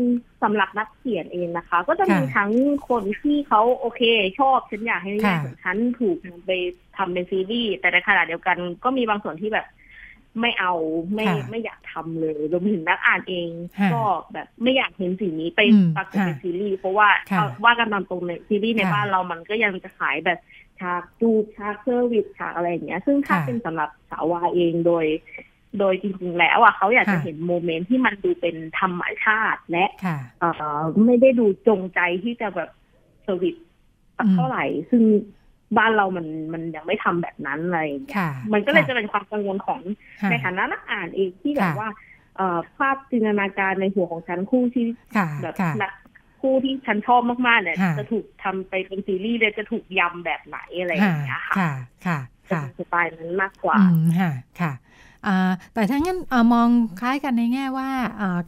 [0.42, 2.50] สำหรับนักเขียนเองนะคะ ก็จะมีทั้ง
[2.88, 4.02] คนที่เขาโอเค
[4.38, 6.50] ชอบฉันอยากให้นิยายของฉันถูกไป
[6.96, 9.66] ทำเป็นซีรีส์แต่ในขณะเดียวกันก็มีบางส่วนที่แบบ
[10.40, 10.74] ไม่เอา
[11.14, 13.48] ไม่ไม่อยากทำเลยรวมถึงนักอ่านเอง
[13.94, 14.02] ก็
[14.32, 15.60] แบบไม่อยากเห็นสิ่งนี้ไป
[15.96, 17.08] ปรากฏในซีรีส์เพราะว่า
[17.64, 20.38] ว่ากันตามตรงในซีรีส์ในบ้านเรามันก็ยังจะขายแบบ
[20.80, 25.04] ฉากจูบฉาก service ฉากอะไรอย่างเงี้ย ซึ่งถ้าเป็นสำหรับสาววายเองโดย
[25.78, 29.86] โดยจริงๆแล้วอะเขาอยากจะเห็น moment ที่มันดูเป็นธรรมชาติและ
[30.40, 30.44] เอ
[30.78, 32.70] อไม่ได้ดูจงใจที่จะแบบ
[33.24, 33.56] service
[34.34, 35.02] เท่าไหร่ ซึ่ง
[35.78, 37.88] บ้านเรามันมันยังไม่ทำแบบนั้นเลย
[38.52, 39.80] มันก็เลยจะเป็นความกังวลของ
[40.30, 41.88] ในฐานะนักอ่านเองที่แบบว่า
[42.36, 44.84] เอ่อภาพจินตนาการในหัวของฉันคู่ที่
[45.42, 45.92] แบบนัก
[46.40, 51.56] คู่ที่ฉันชอบมากๆเนี่ยจะถูกทำไปเป็นซีรีส์เลยจะถูกยำแบบไหนอะไรอย่างเงี้ยค่ะ
[52.06, 52.18] ค่ะ
[52.50, 53.78] ค่ะสไตล์นั้นมากกว่า
[54.20, 54.72] ค่ะค่ะ
[55.74, 56.18] แต่ถ้างั้น
[56.52, 56.68] มอง
[57.00, 57.88] คล้ายกันในแง่ว่า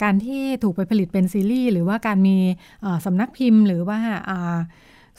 [0.03, 2.37] การที่ถูกไปผลิตเป็นซีรีส์หรือว่าการมี
[3.05, 3.99] สำนักพิมพ์หรือว่า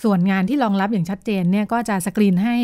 [0.04, 2.56] ส่วนงานที่รองรับอย่างชัดเจนเนี่ยก็จะสกรีนให้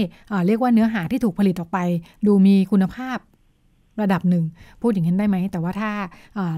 [0.47, 1.79] เรียกว่าเนื้อหาที่ถูกผลิตออกไป
[2.25, 3.17] ดูมีคุณภาพ
[4.01, 4.43] ระดับหนึ่ง
[4.81, 5.91] พูดอย่างนั้นได้ไหม แต่ว่าถ้า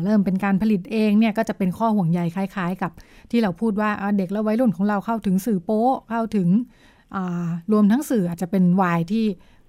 [0.04, 2.92] เริ่มเป็นการผลิตเองเนี่ยก็จะเป็นข้อห่วงใยคล้าย ๆ กับ
[3.32, 6.48] ที่เราพูดว่าเด็กและวัยรุ่นของเราเข้าถึงสื่อโป๊เข้าถึง
[7.72, 9.26] รวมทั้งสื่ออาจจะเป็นวายที่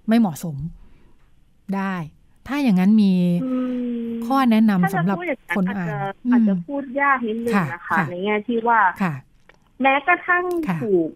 [0.08, 0.56] ไม่เหมาะสม
[1.76, 1.94] ได้
[2.48, 3.12] ถ้าอย่างนั้นมี
[4.26, 5.16] ข้อแนะนำสำหรับ
[5.56, 5.88] คนอ่าน
[6.32, 8.80] อาจจะพูดยากนิดนึงนะคะในแง่ที่ว่า
[9.82, 10.44] แม้กระทั่ง
[10.82, 11.10] ถูก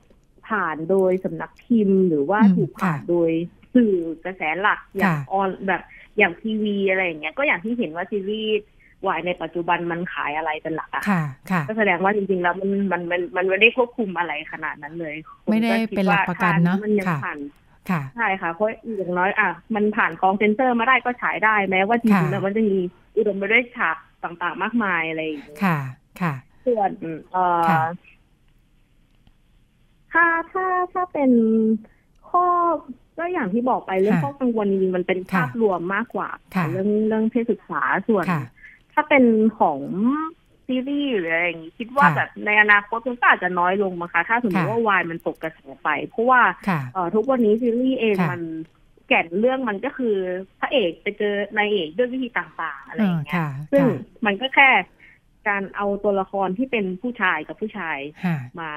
[0.49, 3.31] ผ่านโดยสำนักพิมพ์ หรือว่าถูกผ่านโดย
[3.74, 5.83] สื่อกระแสหลักอย่างออนแบบ
[6.18, 8.53] อย่างทีวีอะไรอย่างเงี้ยก็อย่างที่เห็นว่าซีรีส์
[9.07, 15.14] วายในปัจจุบันมันขายอะไรเป็นหลักอะค่ะค่ะก็แสดงว่าจริงๆแล้วมันมันมันมันไม่ได้ควบคุมอะไรขนาดนั้นเลย
[15.51, 17.39] ไม่ได้เป็นหลักประกันเนาะมันยังค่ะผ่าน
[17.91, 22.76] ค่ะใช่ค่ะเพราะอย่างน้อยอะมันผ่านกองเซนเซอร์มาได้ก็ฉายได้แม้ว่าจริงๆแล้วมันจะมี
[23.16, 25.78] อุดมไปด้วยฉากต่างๆ มากมายอะไรอย่างเงี้ยค่ะ
[26.20, 26.34] ค่ะ
[26.66, 26.91] ส่วน
[27.32, 27.82] เอ่อค่ะ
[30.12, 31.30] ถ้าถ้าถ้าเป็น
[32.30, 32.45] ข้อ
[33.18, 38.43] ก็อย่างที่บอกไปเรื่องค่ะข้อกังวลจริงๆมันเป็นค่ะภาพรวมมากกว่าค่ะเรื่องเรื่องเพศศึกษาส่วนค่ะ
[38.93, 39.24] ถ้าเป็น
[39.61, 39.80] ของ
[40.71, 48.43] ซีรีส์หรืออะไรอย่างนี้คิดว่าค่ะแบบในอนาคตมันก็อาจจะน้อยลงมั้งคะถ้าสมมติค่ะว่าวายมันตกกระแสไป เพราะว่าค่ะเอ่อทุกวันนี้ซีรีส์เองค่ะมัน
[49.09, 50.16] แก่นเรื่องมันก็คือ
[50.61, 54.71] พระเอกไปเจอนายเอกด้วยวิธีต่างๆอะไรอย่างเงี้ยค่ะซึ่งค่ะมันก็แค่
[55.49, 58.71] การเอาตัวละครที่เป็นผู้ชายกับผู้ชายค่ะมา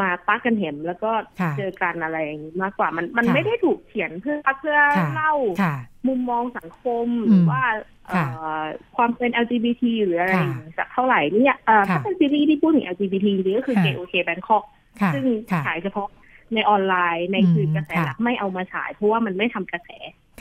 [0.00, 1.10] มาปักกันเห็นแล้วก็
[1.40, 5.32] ค่ะเจอกันอะไรอย่างนี้มากกว่ามันมันค่ะไม่ได้ถูกเขียนเพื่อเพื่อค่ะเล่า
[5.62, 5.74] ค่ะ
[6.08, 7.62] มุมมองสังคมอืมหรือว่า
[8.06, 8.26] เอ่ค่ะ
[8.62, 8.64] อ
[8.96, 14.64] ความเป็น LGBT หรืออะไรค่ะอย่างนี้สักเท่าไหร่เนี่ยเอ่อค่ะถ้าเป็นซีรีส์ที่พูดถึง LGBT จริงๆก็คือค่ะ KOK Bangkok
[15.00, 16.08] ค่ะซึ่งค่ะฉายเฉพาะ
[16.54, 19.90] ในออนไลน์ในอืมสื่อกระแสค่ะหลักไม่เอามาฉายเพราะว่ามันไม่ทำกระแส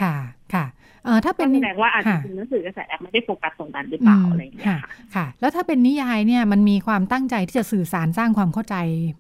[0.02, 0.16] ค่ะ
[0.54, 0.66] ค่ะ
[1.04, 8.76] เอ่อถ้าเป็ก็นแสดงว่าอาจจะค่ะจริงๆหนังสือกระแสหลักไม่ได้โฟกัสตรงนั้นหรือเปล่าอะไรอย่างเงี้ยค่ะค่ะค่ะ แล้วถ้าเป็นนิยายเนี่ยมันมีความตั้งใจที่จะสื่อสารสร้างความเข้าใจ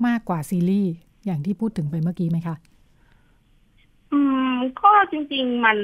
[0.07, 0.93] มากกว่าซีรีส์
[1.25, 2.55] อย่างที่พูดถึงไปเมื่อกี้ไหมคะ
[4.11, 4.19] อื
[4.51, 5.77] มก็จริง ๆมัน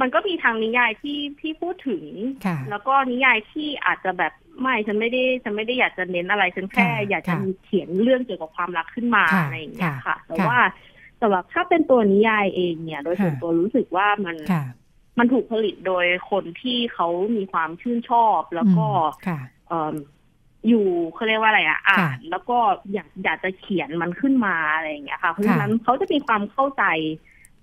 [0.00, 2.04] มันก็มีทางนิยายที่ที่พูดถึง
[2.46, 10.58] ค่ะแล้วก็นิยายที่อาจจะแบบไม่ฉันไม่ได้ฉันไม่ได้อยากจะเน้นอะไรฉันแค่ค่ะอยากจะค่ะมีเขียนเรื่องเกี่ยวกับความรักขึ้นมาค่ะอะไรอย่างเงี้ยค่ะค่ะแต่ค่ะว่า
[11.20, 14.64] สำหรับถ้าเป็นตัวนิยายเองเนี่ย โดยส่วนค่ะตัวรู้สึกว่ามันค่ะ
[15.18, 19.38] มันถูกผลิตโดยคนที่เขามีความชื่นชอบแล้วก็อืมค่ะ
[19.68, 19.94] เอ่อ
[20.68, 22.58] อยู่เขาเรียกว่าอะไรอะอ่าค่ะนแล้วก็
[22.92, 26.84] อยากอยากจะเขียนมันขึ้นมาอะไรอย่างเงี้ยค่ะ เพราะฉะค่ะนั้นเขาจะมีความเข้าใจ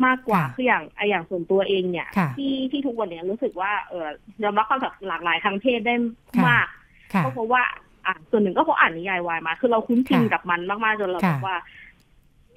[0.05, 4.07] มากกว่าค่ะคืออย่างไออย่างส่วนตัวเองเนี่ยค่ะที่ที่ทุกวันเนี้ยรู้สึกว่าเออ
[4.43, 5.95] ยอมรับความหลากหลายทางเพศได้
[6.35, 6.67] ค่ะมาก
[7.13, 7.63] ค่ะก็เพราะว่า
[8.05, 11.57] อะส่วนหนึ่งก็เพราะอ่านนิยายวายมา คือเราคุ้นชินค่ะกับมันมากๆจนเราค่ะแบบว่า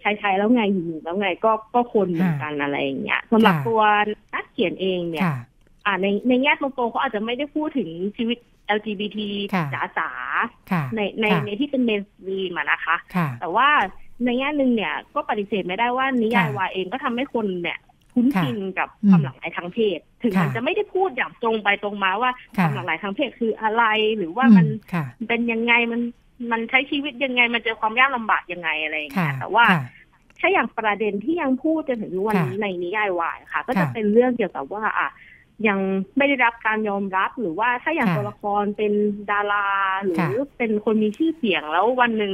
[0.07, 3.83] ใช้ใช้แล้วไงอยู่แล้วไงก็ก็คนเหมือนกันอะไรอย่างเงี้ยสำหรับค่ะตัว
[4.35, 5.37] นักเขียนเองเนี่ยค่ะ
[5.87, 8.39] อ่าในในแง่ตรงๆเขาอาจจะไม่ได้พูดถึงชีวิต
[8.77, 9.19] LGBT
[9.55, 10.11] ค่ะจ๋า
[10.71, 13.69] ค่ะๆในในค่ะในที่เป็นเมนสตรีมอะนะคะค่ะแต่ว่า
[14.25, 17.79] ในแง่หนึ่งเนี่ย ก็ปฏิเสธไม่ได้ว่านิยายค่ะวายเองก็ทำให้คนเนี่ย
[18.15, 23.85] คุ้นค่ะชินกับอืมความหลากหลายทางเพศ ถึงค่ะมันจะไม่ได้พูดอย่างตรงไปตรงมาว่าคค่ะวามหลากหลายทางเพศคืออะไร
[24.19, 26.01] หรือว่ามันอืค่ะเป็นยังไงมัน
[26.51, 29.83] มันใช้ชีวิตยังไง มันเจอความยากลำบากยังไงอะไรอย่างค่ะเงี้ยแต่ว่าค่ะ
[30.41, 35.09] ถ้าอย่างประเด็นที่ยังพูดจนถึงวันนี้ค่ะในนิยายวายค่ะ ก็จะค่ะเป็นเรื่องเกี่ยวกับว่าอะ
[35.69, 35.79] ยัง
[36.17, 38.93] ไม่ได้รับการยอมรับหรือว่าถ้าอย่างค่ะตัวละครเป็น
[39.31, 39.69] ดารา
[40.03, 40.29] หรือค่ะ
[40.59, 42.33] เป็นคนมีชื่อเสียงแล้ววันหนึ่ง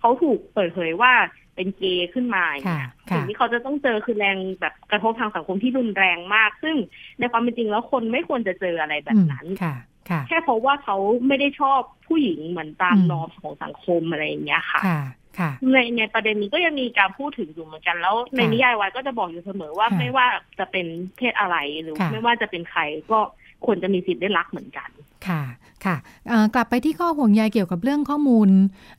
[0.00, 1.12] เขาถูกเปิดเผยว่า
[1.54, 6.76] เป็นเกย์ขึ้นมาอย่างค่ะเงี้ยค่ะสิ่งที่เขาจะต้องเจอคือแรงแบบกระทบทางสังคมที่รุนแรงมาก ซึ่ง
[7.18, 9.87] ในความเป็นจริงแล้วคนไม่ควรจะเจออะไรแบบนั้นอืมค่ะค่ะ
[10.28, 10.96] แค่เพราะว่าเขา
[11.26, 15.00] ไม่ได้ชอบผู้หญิงเหมือนตามอืมนอมของสังคมอะไรอย่างเงี้ยค่ะค่ะ
[15.38, 20.26] ค่ะในในประเด็นนี้ก็ยังมีการพูดถึงอยู่เหมือนกันแล้ว ในค่ะนิยายวายก็จะบอกอยู่เสมอว่าค่ะไม่ว่า
[20.58, 20.86] จะเป็น
[21.16, 22.80] เพศอะไรหรือค่ะไม่ว่าจะเป็นใคร
[23.10, 23.18] ก็
[23.66, 24.88] ควรจะมีสิทธิ์ได้รักเหมือนกัน
[25.28, 25.42] ค่ะ
[25.84, 25.96] ค่ะ
[26.28, 28.48] เอ่อกลับไปที่ข้อห่วงใยเกี่ยวกับเรื่องข้อมูล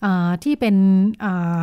[0.01, 0.75] เอ่อที่เป็น
[1.21, 1.61] เอ่อ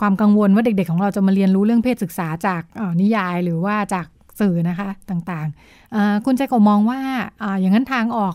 [0.00, 4.06] ความกังวลว่าเด็ก ๆ ของเราจะมาเรียนรู้เรื่องเพศศึกษาจากเอ่อนิยายหรือว่าจาก
[4.40, 7.00] สื่อนะคะต่างๆเอ่อคุณใจก็มองว่า
[7.42, 8.34] อ่าอย่างนั้นทางออก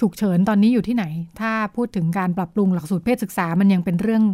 [0.00, 1.04] ฉุกเฉินตอนนี้อยู่ที่ไหน
[1.40, 4.24] ถ้าพูดถึงการปรับปรุงหลักสูตรเพศศึกษามันยังเป็นเรื่อง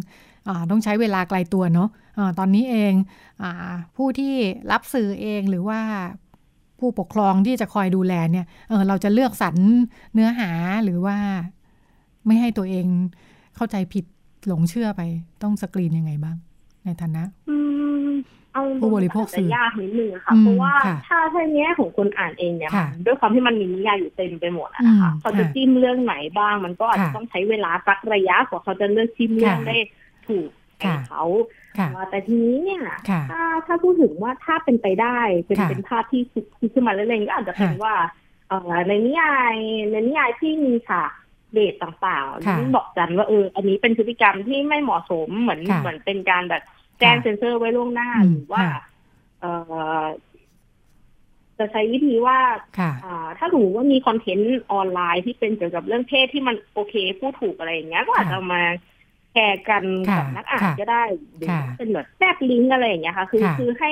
[0.47, 2.93] อต้องใช้เวลาไกลตัวเนาะะตอนนี้เอง
[3.43, 3.45] อ
[3.95, 4.33] ผู้ที่
[4.71, 5.79] รับสื่อเองหรือว่า
[6.79, 9.55] ผู้ปกครองที่จะคอยดูแลเนี่ยเเราจะเลือกสรร
[10.13, 10.51] เนื้อหา
[10.83, 11.17] หรือว่า
[12.25, 12.85] ไม่ให้ตัวเอง
[13.55, 14.05] เข้าใจผิด
[14.47, 15.01] หลงเชื่อไป
[15.43, 16.37] ต้องสกรีนยังไงบ้าง
[16.85, 17.23] ในฐานะ
[18.57, 29.77] เอาผู้บริโภคสื่สื่ออยากนิดนึงค่ะอืมเพราะว่าค่ะถ้าถ้าแง่ของคนอ่านเองเนี่ยค่ะมันด้วยความที่มันมีนิยายอยู่เต็มไปหมดอะนะคะอืมเขาจะค่ะจิ้มเรื่องไหนบ้าง มันก็อาจจะค่ะต้องใช้เวลาสักระยะกว่าเขาจะเลือกจิ้มเรื่องค่ะได้
[30.27, 30.49] ถูก
[30.79, 31.23] ใจค่ะเขา
[31.77, 37.95] ค่ะแต่ทีนี้เนี่ยค่ะถ้าถ้าพูดถึงว่าถ้าเป็นไปได้เป็นค่ะเป็นภาพที่คิดขึ้นมาเล่นๆก็อาจจะเป็นค่ะว่า
[38.47, 39.55] เอ่อในนิยาย
[39.91, 41.11] ในนิยายที่มีฉาก
[41.53, 46.63] เดทต่างค่ะๆบอกกันว่าเอออันนี้เป็นพฤติกรรมที่ไม่เหมาะสมเหมือนค่ะเหมือนเป็นการแบบ
[46.99, 48.81] แจ้งค่ะเซ็นเซอร์ไว้ล่วงหน้าอืมหรือว่าค่ะ
[49.39, 49.51] เอ่
[50.01, 50.05] อ
[51.59, 52.39] จะใช้วิธีว่า
[52.79, 58.61] ค่ะอ่าถ้าสมมติว่ามีคอนเทนต์ออนไลน์ที่เป็นเกี่ยวกับเรื่องเพศที่มันโอเคพูดถูกอะไรอย่างเงี้ย ก็อาจจะมา
[59.33, 61.03] แชร์กันค่ะกับนักอ่านค่ะก็ได้
[61.35, 63.91] หรือค่ะเป็นแบบแทรกลิงก์อะไรอย่างเงี้ยค่ะ คือค่ะคือให้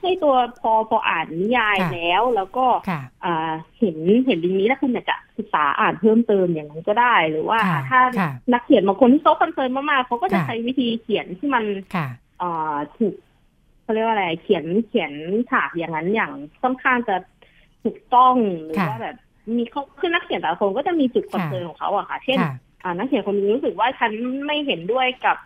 [0.00, 3.96] ให้ตัวพอพออ่านนิยายค่ะแล้ว แล้วก็ค่ะอ่าเห็น
[4.26, 11.64] เห็นลิงก์นี้แล้วคุณอยากจะศึกษาอ่านเพิ่มเติมอย่างนั้นก็ได้ หรือว่าค่ะถ้าค่ะนักเขียนบางคนที่เขา concern มากๆเขาก็จะค่ะใช้วิธีเขียนที่มัน
[11.96, 12.25] ค่ะอ่า
[12.96, 13.14] ถูก
[13.82, 15.12] เขาเรียกว่าอะไร เขียนเขียน
[15.50, 16.32] ฉากอย่างนั้นอย่าง
[16.62, 17.16] ค่อนข้างจะ
[17.84, 18.34] ถูกต้อง
[18.64, 19.16] หรือค่ะว่าแบบ
[19.56, 22.38] มีเขาคือนักเขียนแต่ละคนก็จะมีจุด concern ของเขาอะค่ะ เช่น
[22.98, 24.12] นักเขียนคนนึงรู้สึกว่าฉัน
[24.46, 25.36] ไม่เห็นด้วยกับ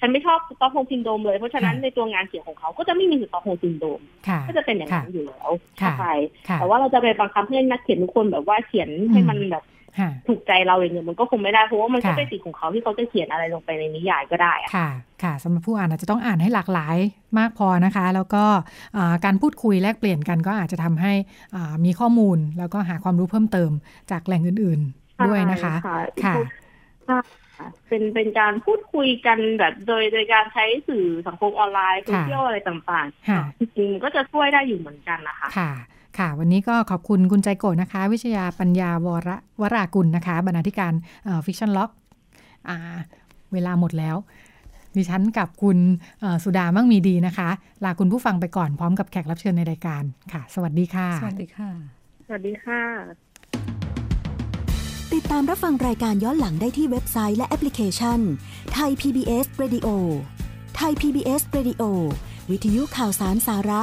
[0.00, 4.00] ฉันไม่ชอบ Stockholm syndrome เลย เพราะฉะนั้นในตัวงานเขียนของเขาก็จะไม่มี Stockholm syndrome
[4.48, 5.50] ก็จะเป็นอย่างนั้นอยู่แล้ว
[5.98, 6.12] ใช่
[6.54, 9.64] แต่ว่าเราจะไปบังคับให้นักเขียนทุกคนแบบว่าเขียนให้มันแบบ
[10.28, 14.88] ถูกใจเราอย่างเงี้ยมันก็คงไม่ได้เพราะว่ามันก็เป็นสิทธิ์ของเขาที่เขาจะเขียนอะไรลงไปในนิยายก็ได้อะค่ะ
[15.22, 16.96] ค่ะสำหรับผู้อ่านอาจจะต้องอ่านให้หลากหลาย
[17.38, 18.44] มากพอนะคะ แล้วก็
[19.24, 21.12] การพูดคุยแลกเปลี่ยนกันก็อาจจะทำให้
[21.84, 23.70] มีข้อมูล แล้วก็หาความรู้เพิ่มเติม
[24.10, 25.74] จากแหล่งอื่น ๆด้วยนะคะ
[26.24, 26.34] ค่ะ
[27.88, 35.70] เป็นเป็นการพูดคุยกันแบบโดยโดยการใช้สื่อสังคมออนไลน์โซเชียลอะไรต่างๆจริงๆก็จะช่วยได้อยู่เหมือนกันนะคะค่ะ
[36.18, 39.30] ค่ะ วันนี้ก็ขอบคุณคุณใจโกนะคะ วิชยาปัญญาวร
[39.60, 40.92] วรากุลนะคะ บรรณาธิการ
[41.46, 41.90] Fictionlog
[43.52, 44.16] เวลาหมดแล้ว
[44.96, 45.78] ดิฉันกับคุณ
[46.44, 47.48] สุดามั่งมีดีนะคะ
[47.84, 50.02] ลาคุณผู้ฟังไปก่อนพร้อมกับแขกรับเชิญในรายการ
[50.32, 51.70] ค่ะ สวัสดีค่ะ สวัสดีค่ะ
[52.26, 52.82] สวัสดีค่ะ
[55.12, 58.18] ติดตามรับฟังรายการย้อนหลังได้ที่เว็บไซต์และแอปพลิเคชัน
[58.72, 59.88] ไทย PBS Radio
[60.76, 61.82] ไทย PBS Radio
[62.50, 63.82] วิทยุข่าวสารสาระ